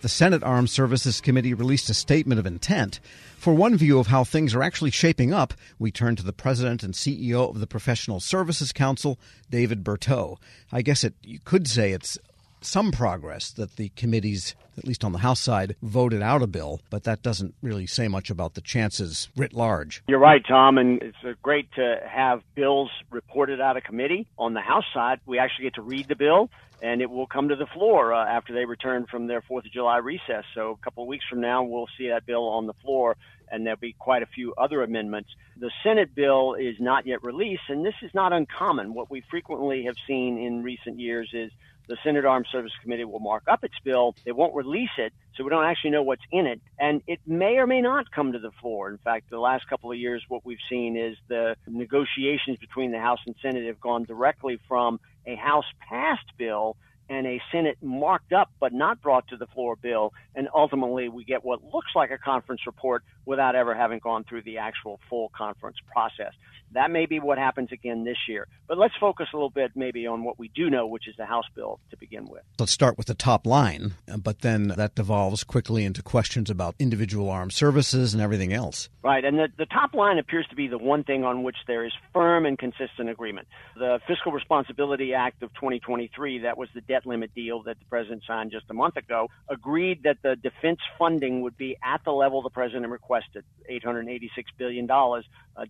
[0.03, 3.00] The Senate Armed Services Committee released a statement of intent.
[3.40, 6.83] For one view of how things are actually shaping up, we turn to the president
[6.83, 10.37] and CEO of the Professional Services Council, David Berteau.
[10.70, 12.18] I guess it you could say it's
[12.64, 16.81] some progress that the committees, at least on the House side, voted out a bill,
[16.90, 20.03] but that doesn't really say much about the chances writ large.
[20.09, 24.27] You're right, Tom, and it's great to have bills reported out of committee.
[24.38, 26.51] On the House side, we actually get to read the bill,
[26.83, 29.73] and it will come to the floor uh, after they return from their Fourth of
[29.73, 30.44] July recess.
[30.55, 33.16] So a couple of weeks from now, we'll see that bill on the floor,
[33.51, 35.31] and there'll be quite a few other amendments.
[35.59, 38.94] The Senate bill is not yet released, and this is not uncommon.
[38.94, 41.51] What we frequently have seen in recent years is
[41.90, 44.14] the Senate Armed Services Committee will mark up its bill.
[44.24, 46.61] They won't release it, so we don't actually know what's in it.
[46.79, 48.88] And it may or may not come to the floor.
[48.88, 53.00] In fact, the last couple of years, what we've seen is the negotiations between the
[53.00, 56.76] House and Senate have gone directly from a House passed bill
[57.11, 60.14] and a Senate marked up but not brought to the floor bill.
[60.35, 64.42] And ultimately, we get what looks like a conference report without ever having gone through
[64.42, 66.33] the actual full conference process.
[66.73, 68.46] That may be what happens again this year.
[68.68, 71.27] But let's focus a little bit maybe on what we do know, which is the
[71.27, 72.42] House bill to begin with.
[72.61, 77.29] Let's start with the top line, but then that devolves quickly into questions about individual
[77.29, 78.88] armed services and everything else.
[79.03, 79.25] Right.
[79.25, 81.92] And the, the top line appears to be the one thing on which there is
[82.12, 83.49] firm and consistent agreement.
[83.77, 88.23] The Fiscal Responsibility Act of 2023, that was the debt limit deal that the president
[88.27, 92.43] signed just a month ago, agreed that the defense funding would be at the level
[92.43, 95.21] the president requested, $886 billion, uh,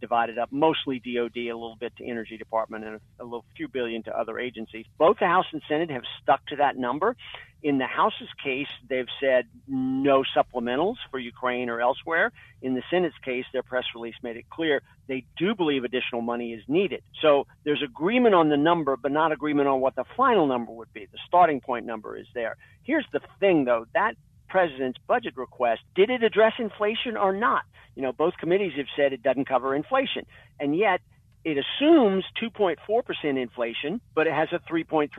[0.00, 3.68] divided up mostly DOD, a little bit to Energy Department, and a, a little few
[3.68, 4.86] billion to other agencies.
[4.98, 7.16] Both the House and Senate have stuck to that number.
[7.62, 12.32] In the House's case, they've said no supplementals for Ukraine or elsewhere.
[12.62, 16.52] In the Senate's case, their press release made it clear they do believe additional money
[16.52, 17.02] is needed.
[17.20, 20.92] So there's agreement on the number, but not agreement on what the final number would
[20.92, 21.06] be.
[21.12, 22.56] The starting point number is there.
[22.82, 24.14] Here's the thing, though that
[24.48, 27.62] president's budget request, did it address inflation or not?
[27.94, 30.26] You know, both committees have said it doesn't cover inflation.
[30.58, 31.00] And yet,
[31.44, 35.10] it assumes 2.4% inflation, but it has a 3.3%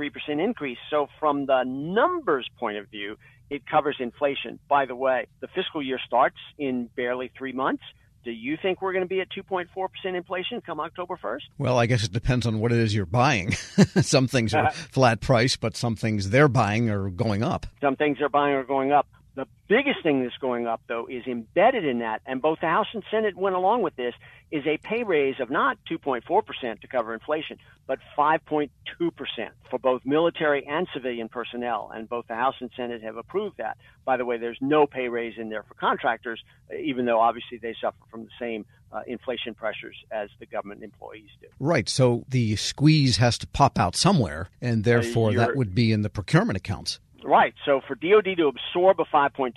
[0.44, 0.78] increase.
[0.90, 3.18] So, from the numbers point of view,
[3.50, 4.60] it covers inflation.
[4.70, 7.84] By the way, the fiscal year starts in barely three months.
[8.24, 9.66] Do you think we're going to be at 2.4%
[10.06, 11.42] inflation come October 1st?
[11.58, 13.52] Well, I guess it depends on what it is you're buying.
[14.02, 14.88] some things are uh-huh.
[14.92, 17.66] flat price, but some things they're buying are going up.
[17.82, 19.08] Some things they're buying are going up.
[19.34, 22.88] The biggest thing that's going up, though, is embedded in that, and both the House
[22.94, 24.14] and Senate went along with this,
[24.52, 28.70] is a pay raise of not 2.4% to cover inflation, but 5.2%
[29.70, 31.90] for both military and civilian personnel.
[31.94, 33.78] And both the House and Senate have approved that.
[34.04, 36.42] By the way, there's no pay raise in there for contractors,
[36.78, 41.30] even though obviously they suffer from the same uh, inflation pressures as the government employees
[41.40, 41.48] do.
[41.60, 41.88] Right.
[41.88, 46.02] So the squeeze has to pop out somewhere, and therefore uh, that would be in
[46.02, 47.00] the procurement accounts.
[47.24, 47.54] Right.
[47.66, 49.54] So for DoD to absorb a 5.2%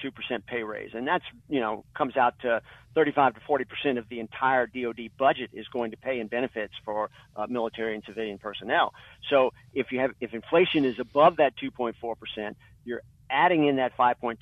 [0.46, 2.60] pay raise, and that's you know comes out to
[2.94, 6.74] 35 to 40 percent of the entire DoD budget is going to pay in benefits
[6.84, 8.92] for uh, military and civilian personnel.
[9.30, 13.96] So if you have if inflation is above that 2.4 percent, you're adding in that
[13.96, 14.36] 5.2%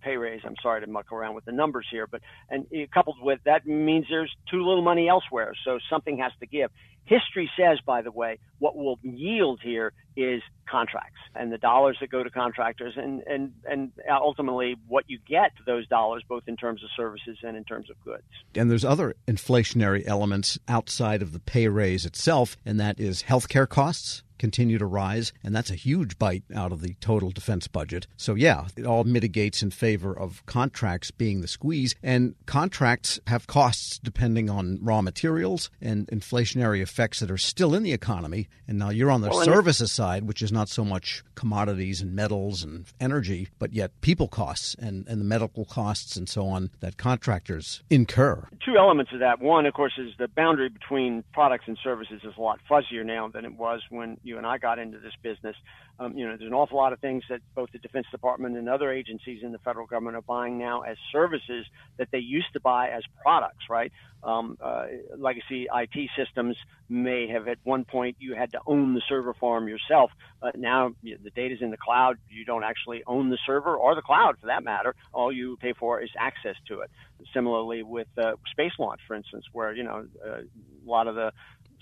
[0.00, 3.40] pay raise, I'm sorry to muck around with the numbers here, but and coupled with
[3.44, 6.70] that means there's too little money elsewhere, so something has to give.
[7.04, 12.10] History says, by the way, what will yield here is contracts and the dollars that
[12.10, 16.82] go to contractors and, and, and ultimately what you get those dollars, both in terms
[16.82, 18.24] of services and in terms of goods.
[18.54, 23.68] And there's other inflationary elements outside of the pay raise itself, and that is healthcare
[23.68, 28.06] costs continue to rise, and that's a huge bite out of the total defense budget.
[28.16, 33.46] So, yeah, it all mitigates in favor of contracts being the squeeze, and contracts have
[33.46, 38.47] costs depending on raw materials and inflationary effects that are still in the economy.
[38.66, 42.14] And now you're on the Well, services side, which is not so much commodities and
[42.14, 46.70] metals and energy, but yet people costs and, and the medical costs and so on
[46.80, 48.46] that contractors incur.
[48.64, 49.40] two elements of that.
[49.40, 53.28] One, of course, is the boundary between products and services is a lot fuzzier now
[53.28, 55.56] than it was when you and I got into this business.
[56.00, 58.68] Um, you know, there's an awful lot of things that both the Defense Department and
[58.68, 62.60] other agencies in the federal government are buying now as services that they used to
[62.60, 63.90] buy as products, right?
[64.22, 66.56] Um, uh, legacy IT systems
[66.88, 70.10] may have at one point you had to own the server farm yourself.
[70.40, 72.16] Uh, now the data's in the cloud.
[72.28, 74.94] You don't actually own the server or the cloud for that matter.
[75.12, 76.90] All you pay for is access to it.
[77.34, 81.32] Similarly with uh, space launch, for instance, where you know uh, a lot of the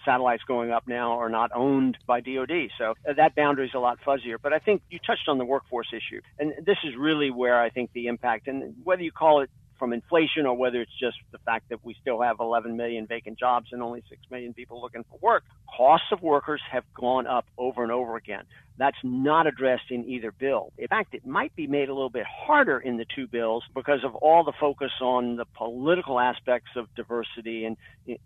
[0.05, 2.71] satellites going up now are not owned by DoD.
[2.79, 4.37] So uh, that boundary is a lot fuzzier.
[4.41, 7.71] But I think you touched on the workforce issue, and this is really where I
[7.71, 11.39] think the impact, and whether you call it from inflation or whether it's just the
[11.45, 15.05] fact that we still have 11 million vacant jobs and only 6 million people looking
[15.11, 15.45] for work,
[15.77, 18.45] costs of workers have gone up over and over again.
[18.79, 20.73] That's not addressed in either bill.
[20.79, 24.05] In fact, it might be made a little bit harder in the two bills because
[24.05, 27.77] of all the focus on the political aspects of diversity and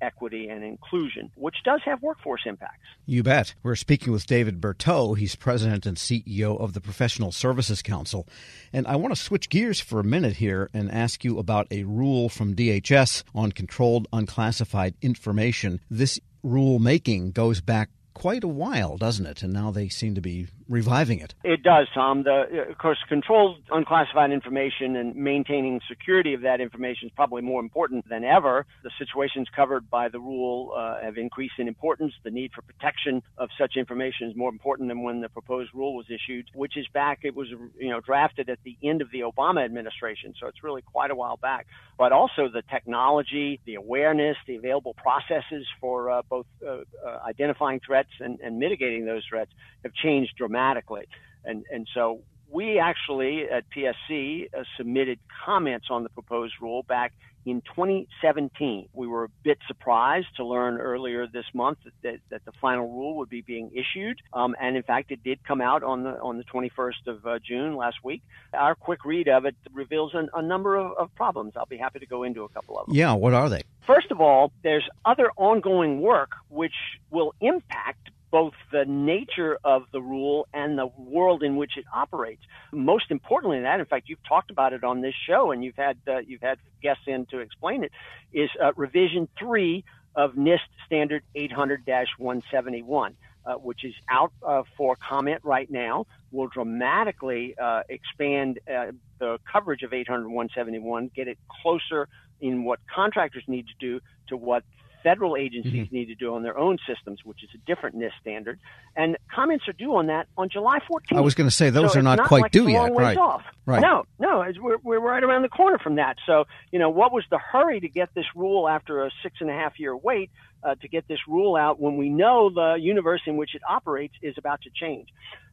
[0.01, 2.87] equity and inclusion, which does have workforce impacts.
[3.07, 3.55] You bet.
[3.63, 5.17] We're speaking with David Berteau.
[5.17, 8.27] He's president and CEO of the Professional Services Council.
[8.73, 11.85] And I want to switch gears for a minute here and ask you about a
[11.85, 15.81] rule from DHS on controlled unclassified information.
[15.91, 19.43] This rule making goes back quite a while, doesn't it?
[19.43, 21.35] And now they seem to be reviving it.
[21.43, 22.23] It does, Tom.
[22.23, 27.61] The, of course, controlled unclassified information and maintaining security of that information is probably more
[27.61, 28.65] important than ever.
[28.85, 32.15] The situations covered by the rule uh, have increased in importance.
[32.23, 35.97] The need for protection of such information is more important than when the proposed rule
[35.97, 37.21] was issued, which is back.
[37.25, 40.83] It was, you know, drafted at the end of the Obama administration, so it's really
[40.83, 41.67] quite a while back.
[41.99, 46.71] But also the technology, the awareness, the available processes for uh, both uh,
[47.05, 49.51] uh identifying threats and, and mitigating those threats
[49.83, 51.07] have changed dramatically dramatically.
[51.45, 52.21] And, and so
[52.51, 57.13] we actually at PSC uh, submitted comments on the proposed rule back
[57.47, 58.89] in 2017.
[58.93, 62.93] We were a bit surprised to learn earlier this month that, that, that the final
[62.93, 66.21] rule would be being issued, um, and in fact, it did come out on the
[66.21, 68.23] on the 21st of uh, June last week.
[68.53, 71.55] Our quick read of it reveals an, a number of, of problems.
[71.57, 72.95] I'll be happy to go into a couple of them.
[72.95, 73.63] Yeah, what are they?
[73.87, 76.75] First of all, there's other ongoing work which
[77.11, 82.43] will impact both the nature of the rule and the world in which it operates.
[82.73, 85.99] Most importantly, that, in fact, you've talked about it on this show, and you've had
[86.07, 87.93] uh, you've had guests in to explain it.
[88.33, 93.15] Is uh, revision three of NIST Standard 800-171.
[93.43, 99.39] Uh, which is out uh, for comment right now, will dramatically uh, expand uh, the
[99.51, 102.07] coverage of 800-171, get it closer
[102.43, 104.63] in what contractors need to do to what
[105.03, 105.95] federal agencies mm-hmm.
[105.95, 108.59] need to do on their own systems, which is a different NIST standard.
[108.97, 111.17] And comments are due on that on July 14th.
[111.17, 112.93] I was going to say those so are not, not quite like due yet.
[112.93, 113.17] Right.
[113.17, 113.43] Off.
[113.67, 113.81] Right.
[113.81, 116.17] No, no, we're, we're right around the corner from that.
[116.27, 119.51] So, you know, what was the hurry to get this rule after a six and
[119.51, 120.31] a half year wait
[120.63, 124.15] uh, to get this rule out when we know the universe in which it operates
[124.23, 125.09] is about to change?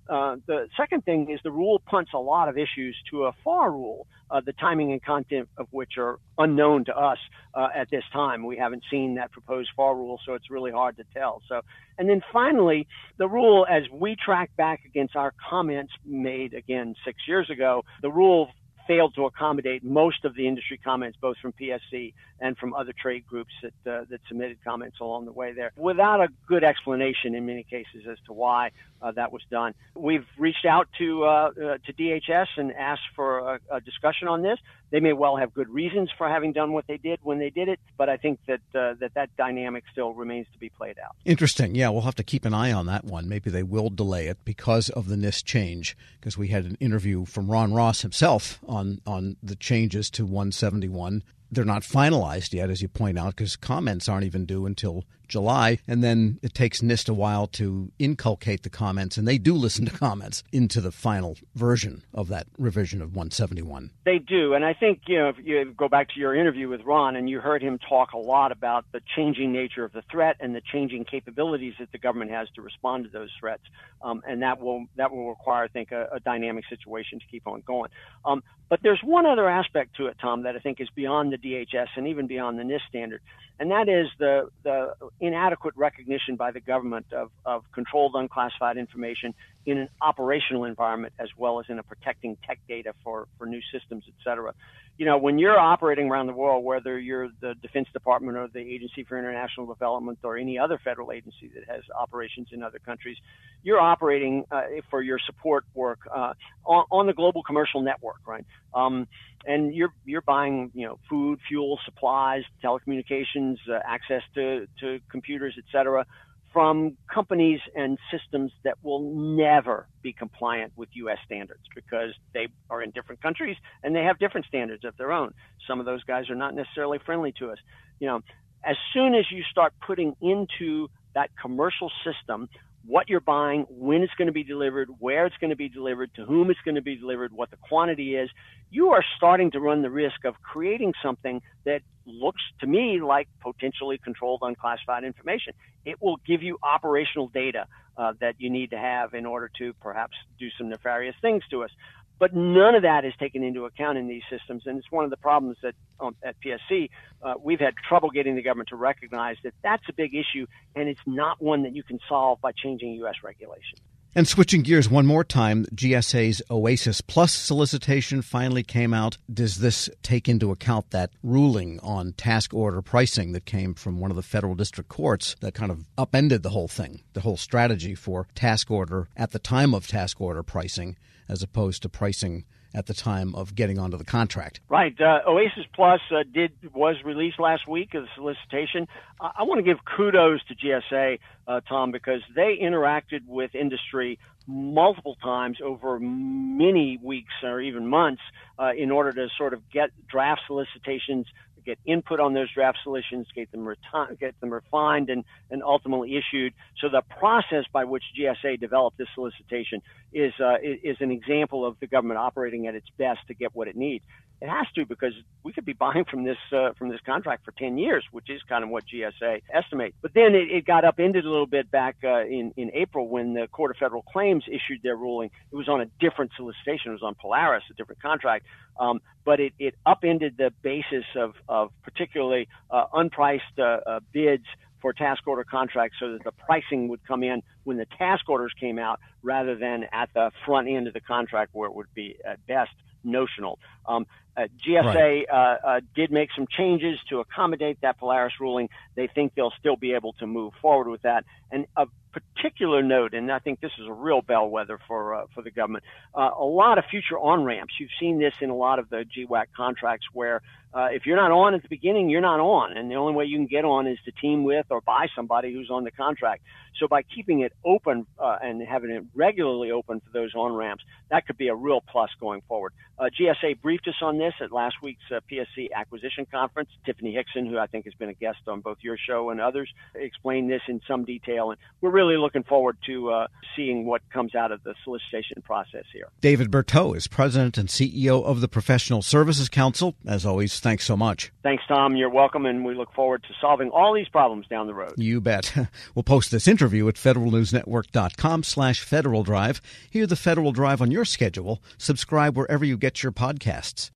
[0.09, 3.71] Uh, the second thing is the rule punts a lot of issues to a FAR
[3.71, 7.17] rule, uh, the timing and content of which are unknown to us
[7.53, 8.45] uh, at this time.
[8.45, 11.41] We haven't seen that proposed FAR rule, so it's really hard to tell.
[11.49, 11.61] So,
[11.97, 17.19] and then finally, the rule, as we track back against our comments made again six
[17.27, 18.49] years ago, the rule
[18.87, 23.25] failed to accommodate most of the industry comments, both from PSC and from other trade
[23.27, 27.45] groups that uh, that submitted comments along the way there, without a good explanation in
[27.45, 28.71] many cases as to why
[29.01, 29.73] uh, that was done.
[29.95, 31.51] We've reached out to uh, uh
[31.85, 34.59] to DHS and asked for a, a, discussion on this.
[34.89, 37.67] They may well have good reasons for having done what they did when they did
[37.67, 41.15] it, but I think that uh, that that dynamic still remains to be played out.
[41.25, 41.75] Interesting.
[41.75, 43.27] Yeah, we'll have to keep an eye on that one.
[43.27, 45.97] Maybe they will delay it because of the NIST change.
[46.19, 51.23] Because we had an interview from Ron Ross himself on on the changes to 171
[51.51, 55.79] they're not finalized yet, as you point out, because comments aren't even due until July.
[55.87, 59.85] And then it takes NIST a while to inculcate the comments, and they do listen
[59.85, 63.91] to comments into the final version of that revision of 171.
[64.05, 64.53] They do.
[64.53, 67.29] And I think, you know, if you go back to your interview with Ron, and
[67.29, 70.61] you heard him talk a lot about the changing nature of the threat and the
[70.61, 73.63] changing capabilities that the government has to respond to those threats.
[74.01, 77.47] Um, and that will, that will require, I think, a, a dynamic situation to keep
[77.47, 77.89] on going.
[78.25, 81.37] Um, but there's one other aspect to it, Tom, that I think is beyond the
[81.37, 83.21] DHS and even beyond the NIST standard,
[83.59, 89.33] and that is the the inadequate recognition by the government of, of controlled unclassified information
[89.65, 93.61] in an operational environment as well as in a protecting tech data for, for new
[93.71, 94.53] systems, et cetera.
[94.97, 98.59] You know, when you're operating around the world, whether you're the Defense Department or the
[98.59, 103.17] Agency for International Development or any other federal agency that has operations in other countries,
[103.61, 106.33] you're operating uh, for your support work uh,
[106.65, 108.45] on, on, the global commercial network, right?
[108.73, 109.07] Um,
[109.47, 115.55] and you're you're buying you know food, fuel, supplies, telecommunications, uh, access to to computers,
[115.57, 116.05] et cetera,
[116.53, 121.17] from companies and systems that will never be compliant with U.S.
[121.25, 125.33] standards because they are in different countries and they have different standards of their own.
[125.67, 127.57] Some of those guys are not necessarily friendly to us.
[127.99, 128.21] You know,
[128.63, 132.49] as soon as you start putting into that commercial system
[132.87, 136.09] what you're buying, when it's going to be delivered, where it's going to be delivered,
[136.15, 138.29] to whom it's going to be delivered, what the quantity is,
[138.69, 143.27] you are starting to run the risk of creating something that looks to me like
[143.41, 145.53] potentially controlled unclassified information.
[145.85, 147.67] It will give you operational data
[147.97, 151.63] uh, that you need to have in order to perhaps do some nefarious things to
[151.63, 151.71] us.
[152.19, 155.11] But none of that is taken into account in these systems, and it's one of
[155.11, 156.89] the problems that um, at PSC
[157.21, 160.89] uh, we've had trouble getting the government to recognize that that's a big issue, and
[160.89, 163.15] it's not one that you can solve by changing U.S.
[163.23, 163.81] regulations.
[164.15, 169.17] And switching gears one more time, GSA's OASIS Plus solicitation finally came out.
[169.31, 174.09] Does this take into account that ruling on task order pricing that came from one
[174.09, 177.93] of the federal district courts that kind of upended the whole thing, the whole strategy
[177.93, 180.97] for task order at the time of task order pricing?
[181.29, 184.59] As opposed to pricing at the time of getting onto the contract.
[184.69, 184.95] Right.
[184.99, 188.87] Uh, OASIS Plus uh, did was released last week as a solicitation.
[189.19, 194.19] I, I want to give kudos to GSA, uh, Tom, because they interacted with industry
[194.47, 198.21] multiple times over many weeks or even months
[198.57, 201.25] uh, in order to sort of get draft solicitations
[201.67, 206.15] get input on those draft solutions, get them, reti- get them refined and, and ultimately
[206.17, 206.53] issued.
[206.81, 209.81] So the process by which GSA developed this solicitation
[210.13, 213.67] is, uh, is an example of the government operating at its best to get what
[213.67, 214.03] it needs.
[214.39, 215.13] It has to because
[215.43, 218.41] we could be buying from this uh, from this contract for 10 years, which is
[218.47, 219.95] kind of what GSA estimates.
[220.01, 223.33] But then it, it got upended a little bit back uh, in in April when
[223.33, 225.31] the Court of Federal Claims issued their ruling.
[225.51, 226.91] It was on a different solicitation.
[226.91, 228.45] It was on Polaris, a different contract,
[228.79, 234.45] um, but it, it upended the basis of of particularly uh, unpriced uh, uh, bids
[234.81, 238.53] for task order contracts so that the pricing would come in when the task orders
[238.59, 242.15] came out rather than at the front end of the contract where it would be
[242.25, 242.71] at best
[243.07, 243.59] notional.
[243.85, 244.05] Um,
[244.37, 245.25] uh, GSA right.
[245.31, 248.69] uh, uh, did make some changes to accommodate that Polaris ruling.
[248.95, 251.25] They think they'll still be able to move forward with that.
[251.51, 255.41] And a particular note, and I think this is a real bellwether for uh, for
[255.41, 257.73] the government, uh, a lot of future on ramps.
[257.79, 260.41] You've seen this in a lot of the GWAC contracts where
[260.73, 263.25] uh, if you're not on at the beginning, you're not on, and the only way
[263.25, 266.43] you can get on is to team with or buy somebody who's on the contract.
[266.79, 270.83] So by keeping it open uh, and having it regularly open for those on ramps,
[271.09, 272.73] that could be a real plus going forward.
[272.99, 276.69] Uh, GSA briefed us on this at last week's uh, PSC acquisition conference.
[276.85, 279.69] Tiffany Hixson, who I think has been a guest on both your show and others,
[279.95, 284.33] explained this in some detail, and we're really looking forward to uh, seeing what comes
[284.33, 286.07] out of the solicitation process here.
[286.21, 289.95] David Berteau is president and CEO of the Professional Services Council.
[290.07, 291.31] As always, thanks so much.
[291.43, 291.95] Thanks, Tom.
[291.95, 294.93] You're welcome, and we look forward to solving all these problems down the road.
[294.97, 295.53] You bet.
[295.95, 299.61] We'll post this interview at federalnewsnetwork.com slash Federal Drive.
[299.89, 301.61] Hear the Federal Drive on your schedule.
[301.77, 303.91] Subscribe wherever you get your podcasts.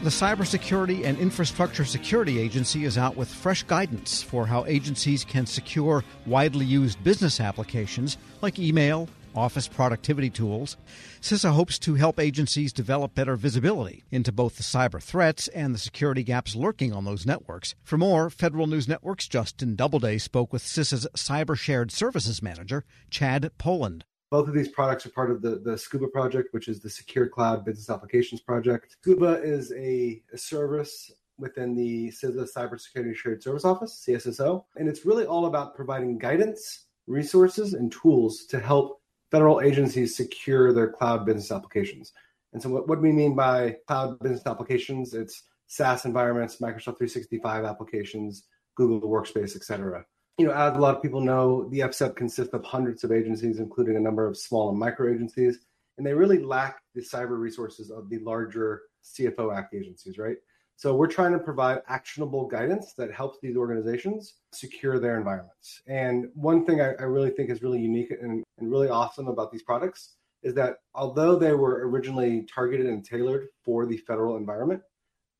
[0.00, 5.44] The Cybersecurity and Infrastructure Security Agency is out with fresh guidance for how agencies can
[5.44, 9.08] secure widely used business applications like email,
[9.38, 10.76] office productivity tools.
[11.20, 15.78] CISA hopes to help agencies develop better visibility into both the cyber threats and the
[15.78, 17.74] security gaps lurking on those networks.
[17.82, 23.50] For more, Federal News Network's Justin Doubleday spoke with CISA's Cyber Shared Services Manager, Chad
[23.58, 24.04] Poland.
[24.30, 27.28] Both of these products are part of the, the SCUBA project, which is the Secure
[27.28, 28.96] Cloud Business Applications Project.
[29.02, 35.06] SCUBA is a, a service within the CISA Cybersecurity Shared Service Office, CSSO, and it's
[35.06, 38.97] really all about providing guidance, resources, and tools to help
[39.30, 42.12] federal agencies secure their cloud business applications.
[42.52, 47.64] And so, what, what we mean by cloud business applications, it's SaaS environments, Microsoft 365
[47.64, 50.04] applications, Google Workspace, et cetera.
[50.38, 53.58] You know, as a lot of people know, the FCEB consists of hundreds of agencies,
[53.58, 55.58] including a number of small and micro agencies,
[55.98, 60.36] and they really lack the cyber resources of the larger CFO Act agencies, right?
[60.78, 65.82] So we're trying to provide actionable guidance that helps these organizations secure their environments.
[65.88, 69.50] And one thing I, I really think is really unique and, and really awesome about
[69.50, 70.14] these products
[70.44, 74.80] is that although they were originally targeted and tailored for the federal environment,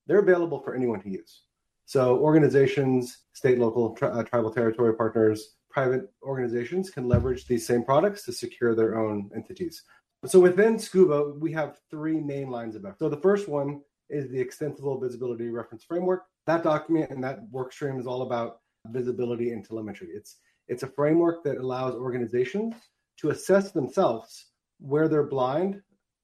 [0.09, 1.43] they're available for anyone to use.
[1.87, 7.85] So organizations, state, local, tri- uh, tribal territory partners, private organizations can leverage these same
[7.85, 9.85] products to secure their own entities.
[10.27, 12.99] So within Scuba, we have three main lines of effort.
[12.99, 16.25] So the first one is the extensible visibility reference framework.
[16.47, 20.09] That document and that work stream is all about visibility and telemetry.
[20.13, 20.37] It's
[20.69, 22.75] it's a framework that allows organizations
[23.19, 24.47] to assess themselves
[24.81, 25.81] where they're blind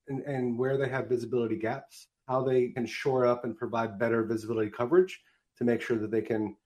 [0.08, 4.22] and, and where they have visibility gaps, how they can shore up and provide better
[4.22, 5.20] visibility coverage
[5.56, 6.56] to make sure that they can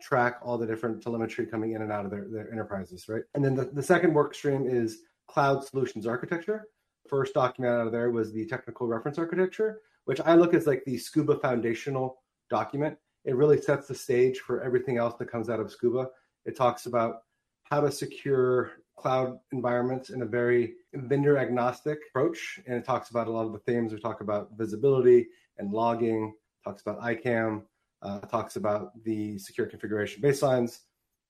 [0.00, 3.22] track all the different telemetry coming in and out of their, their enterprises, right?
[3.34, 6.68] And then the, the second work stream is cloud solutions architecture.
[7.08, 10.84] First document out of there was the technical reference architecture, which I look as like
[10.84, 12.96] the Scuba foundational document.
[13.24, 16.08] It really sets the stage for everything else that comes out of Scuba.
[16.44, 17.22] It talks about
[17.64, 22.60] how to secure cloud environments in a very vendor agnostic approach.
[22.66, 23.92] And it talks about a lot of the themes.
[23.92, 25.26] We talk about visibility
[25.58, 26.34] and logging,
[26.64, 27.62] talks about ICAM,
[28.02, 30.80] uh, talks about the secure configuration baselines,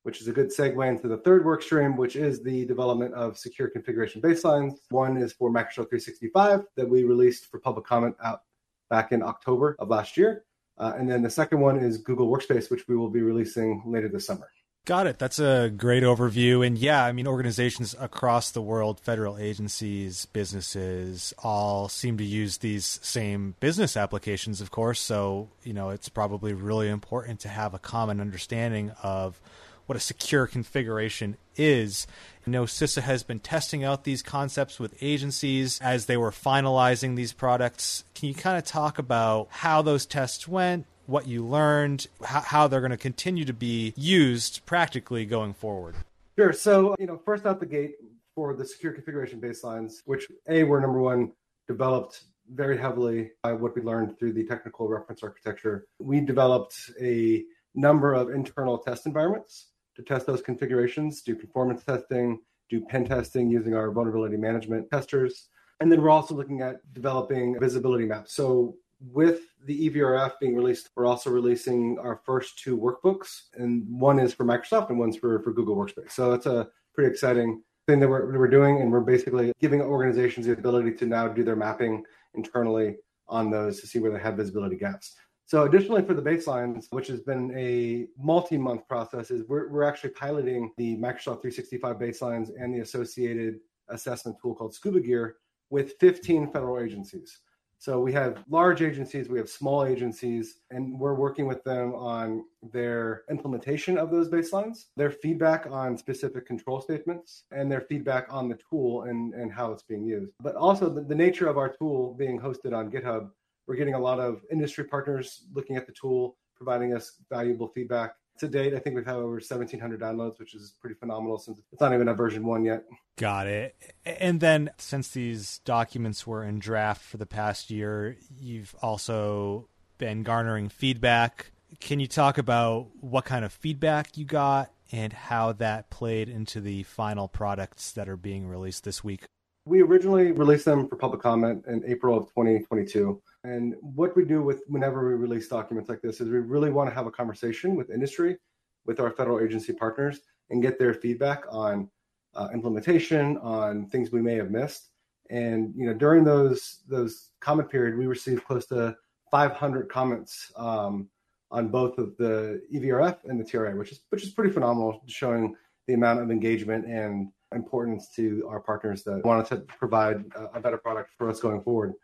[0.02, 3.38] which is a good segue into the third work stream, which is the development of
[3.38, 4.74] secure configuration baselines.
[4.90, 8.40] One is for Microsoft 365 that we released for public comment out
[8.88, 10.44] back in October of last year.
[10.78, 14.08] Uh, and then the second one is Google Workspace, which we will be releasing later
[14.08, 14.48] this summer.
[14.86, 15.18] Got it.
[15.18, 16.64] That's a great overview.
[16.64, 22.58] And yeah, I mean, organizations across the world, federal agencies, businesses, all seem to use
[22.58, 25.00] these same business applications, of course.
[25.00, 29.40] So, you know, it's probably really important to have a common understanding of
[29.86, 32.06] what a secure configuration is.
[32.44, 37.16] You know, CISA has been testing out these concepts with agencies as they were finalizing
[37.16, 38.04] these products.
[38.14, 42.68] Can you kind of talk about how those tests went, what you learned, how, how
[42.68, 45.94] they're going to continue to be used practically going forward.
[46.38, 46.52] Sure.
[46.52, 47.94] So, you know, first out the gate
[48.34, 51.32] for the secure configuration baselines, which A, were number one,
[51.66, 55.86] developed very heavily by what we learned through the technical reference architecture.
[55.98, 62.38] We developed a number of internal test environments to test those configurations, do conformance testing,
[62.68, 65.48] do pen testing using our vulnerability management testers.
[65.80, 68.34] And then we're also looking at developing visibility maps.
[68.34, 74.18] So with the EVRF being released, we're also releasing our first two workbooks, and one
[74.18, 76.12] is for Microsoft and one's for, for Google Workspace.
[76.12, 79.82] So that's a pretty exciting thing that we're, that we're doing, and we're basically giving
[79.82, 82.96] organizations the ability to now do their mapping internally
[83.28, 85.14] on those to see where they have visibility gaps.
[85.46, 89.84] So, additionally, for the baselines, which has been a multi month process, is we're, we're
[89.84, 95.36] actually piloting the Microsoft 365 baselines and the associated assessment tool called Scuba Gear
[95.70, 97.40] with 15 federal agencies.
[97.78, 102.44] So we have large agencies, we have small agencies, and we're working with them on
[102.72, 108.48] their implementation of those baselines, their feedback on specific control statements, and their feedback on
[108.48, 110.32] the tool and, and how it's being used.
[110.40, 113.30] But also the, the nature of our tool being hosted on GitHub,
[113.66, 118.14] we're getting a lot of industry partners looking at the tool, providing us valuable feedback
[118.38, 121.80] to date, I think we've had over 1,700 downloads, which is pretty phenomenal since it's
[121.80, 122.84] not even a version one yet.
[123.16, 123.76] Got it.
[124.04, 130.22] And then, since these documents were in draft for the past year, you've also been
[130.22, 131.52] garnering feedback.
[131.80, 136.60] Can you talk about what kind of feedback you got and how that played into
[136.60, 139.24] the final products that are being released this week?
[139.64, 143.20] We originally released them for public comment in April of 2022.
[143.46, 146.90] And what we do with whenever we release documents like this is we really want
[146.90, 148.38] to have a conversation with industry,
[148.86, 150.18] with our federal agency partners,
[150.50, 151.88] and get their feedback on
[152.34, 154.88] uh, implementation, on things we may have missed.
[155.30, 158.96] And you know, during those those comment period, we received close to
[159.30, 161.08] 500 comments um,
[161.52, 165.54] on both of the EVRF and the TRA, which is which is pretty phenomenal, showing
[165.86, 170.78] the amount of engagement and importance to our partners that wanted to provide a better
[170.78, 171.94] product for us going forward.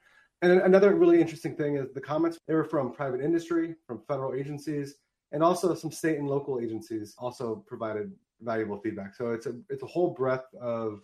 [0.43, 4.34] And another really interesting thing is the comments, they were from private industry, from federal
[4.34, 4.97] agencies,
[5.30, 9.14] and also some state and local agencies also provided valuable feedback.
[9.14, 11.03] So it's a it's a whole breadth of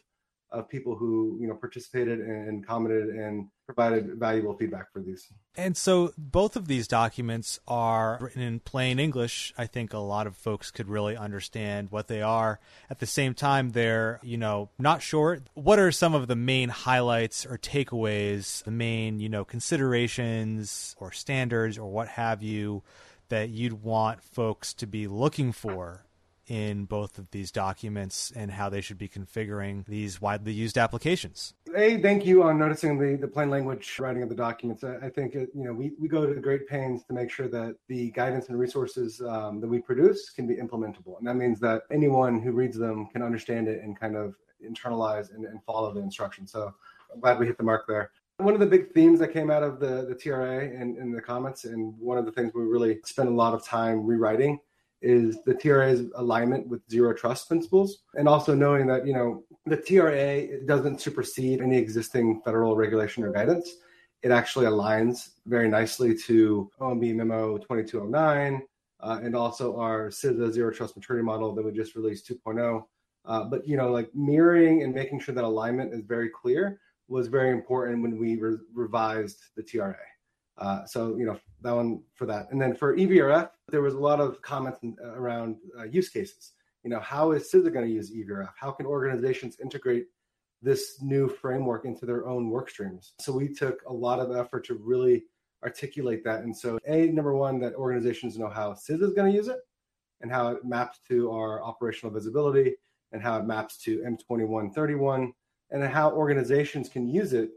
[0.51, 5.30] of people who you know participated and commented and provided valuable feedback for these.
[5.57, 9.53] And so both of these documents are written in plain English.
[9.59, 12.61] I think a lot of folks could really understand what they are.
[12.88, 15.42] At the same time, they're you know not short.
[15.55, 21.12] What are some of the main highlights or takeaways, the main you know considerations or
[21.12, 22.82] standards or what have you
[23.28, 26.07] that you'd want folks to be looking for
[26.49, 31.55] in both of these documents and how they should be configuring these widely used applications.
[31.76, 34.82] A, thank you on noticing the, the plain language writing of the documents.
[34.82, 37.49] I, I think it, you know we, we go to great pains to make sure
[37.49, 41.61] that the guidance and resources um, that we produce can be implementable, and that means
[41.61, 44.34] that anyone who reads them can understand it and kind of
[44.66, 46.53] internalize and, and follow the instructions.
[46.53, 46.74] So
[47.12, 48.11] I'm glad we hit the mark there.
[48.38, 51.20] One of the big themes that came out of the, the TRA and in the
[51.20, 54.61] comments, and one of the things we really spent a lot of time rewriting
[55.01, 59.76] is the TRA's alignment with zero trust principles, and also knowing that you know the
[59.76, 63.76] TRA doesn't supersede any existing federal regulation or guidance.
[64.22, 68.62] It actually aligns very nicely to OMB Memo 2209
[69.01, 72.84] uh, and also our CISA Zero Trust Maturity Model that we just released 2.0.
[73.24, 77.28] Uh, but you know, like mirroring and making sure that alignment is very clear was
[77.28, 79.96] very important when we re- revised the TRA.
[80.59, 83.99] Uh, so you know that one for that, and then for EVRF, there was a
[83.99, 86.53] lot of comments around uh, use cases.
[86.83, 88.51] You know, how is CISA going to use EVRF?
[88.59, 90.07] How can organizations integrate
[90.63, 93.13] this new framework into their own work streams?
[93.21, 95.25] So we took a lot of effort to really
[95.63, 96.41] articulate that.
[96.41, 99.59] And so, a number one, that organizations know how CISA is going to use it,
[100.21, 102.75] and how it maps to our operational visibility,
[103.13, 105.31] and how it maps to M2131,
[105.71, 107.51] and how organizations can use it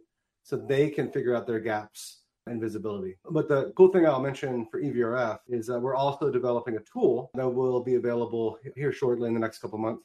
[0.43, 3.17] so they can figure out their gaps and visibility.
[3.29, 7.29] But the cool thing I'll mention for EVRF is that we're also developing a tool
[7.35, 10.03] that will be available here shortly in the next couple months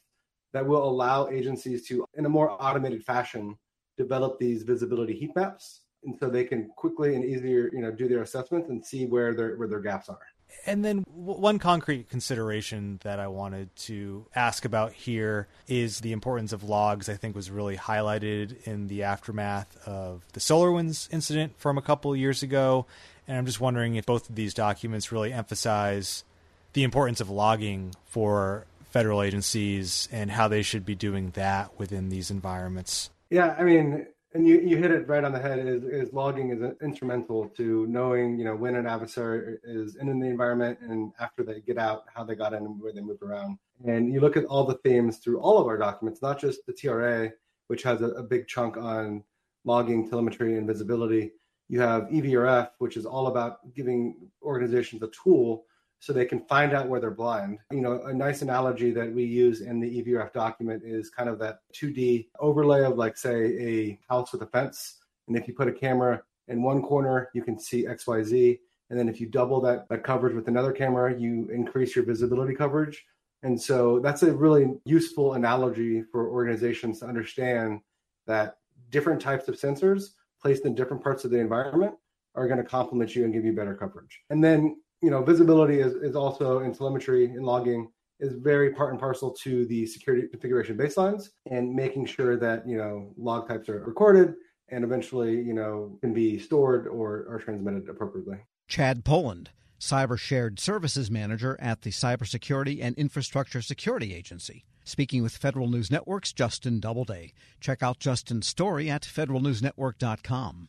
[0.53, 3.57] that will allow agencies to, in a more automated fashion,
[3.99, 8.09] develop these visibility heat maps, and so they can quickly and easier, you know, do
[8.09, 10.26] their assessments and see where their where their gaps are.
[10.67, 16.53] And then one concrete consideration that I wanted to ask about here is the importance
[16.53, 17.09] of logs.
[17.09, 22.17] I think was really highlighted in the aftermath of the SolarWinds incident from a couple
[22.17, 22.87] years ago,
[23.29, 26.25] and I'm just wondering if both of these documents really emphasize
[26.73, 32.09] the importance of logging for federal agencies and how they should be doing that within
[32.09, 33.11] these environments.
[33.31, 36.51] Yeah, I mean, and you, you hit it right on the head is, is logging
[36.51, 41.43] is instrumental to knowing you know when an adversary is in the environment and after
[41.43, 43.59] they get out how they got in and where they moved around.
[43.87, 46.74] And you look at all the themes through all of our documents not just the
[46.74, 47.32] tra
[47.68, 49.24] which has a, a big chunk on
[49.64, 51.32] logging telemetry and visibility.
[51.68, 55.64] You have evrf which is all about giving organizations a tool
[55.99, 57.59] so they can find out where they're blind.
[57.73, 61.39] You know, a nice analogy that we use in the EVRF document is kind of
[61.41, 64.99] that 2D overlay of, like, say, a house with a fence.
[65.29, 68.59] And if you put a camera in one corner, you can see XYZ.
[68.91, 72.55] And then if you double that, that coverage with another camera, you increase your visibility
[72.55, 73.05] coverage.
[73.43, 77.81] And so that's a really useful analogy for organizations to understand
[78.27, 78.59] that
[78.91, 81.95] different types of sensors placed in different parts of the environment
[82.35, 84.21] are going to complement you and give you better coverage.
[84.31, 87.89] And then you know, visibility is, is also in telemetry and logging
[88.19, 92.79] is very part and parcel to the security configuration baselines and making sure that, you
[92.79, 94.35] know, log types are recorded
[94.69, 98.39] and eventually, you know, can be stored or, or transmitted appropriately.
[98.69, 104.65] Chad Poland, Cyber Shared Services Manager at the Cybersecurity and Infrastructure Security Agency.
[104.85, 107.33] Speaking with Federal News Network's Justin Doubleday.
[107.61, 110.69] Check out Justin's story at federalnewsnetwork.com.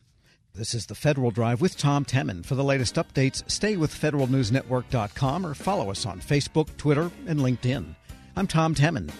[0.54, 2.44] This is the Federal Drive with Tom Temin.
[2.44, 7.94] For the latest updates, stay with federalnewsnetwork.com or follow us on Facebook, Twitter, and LinkedIn.
[8.36, 9.10] I'm Tom Temin.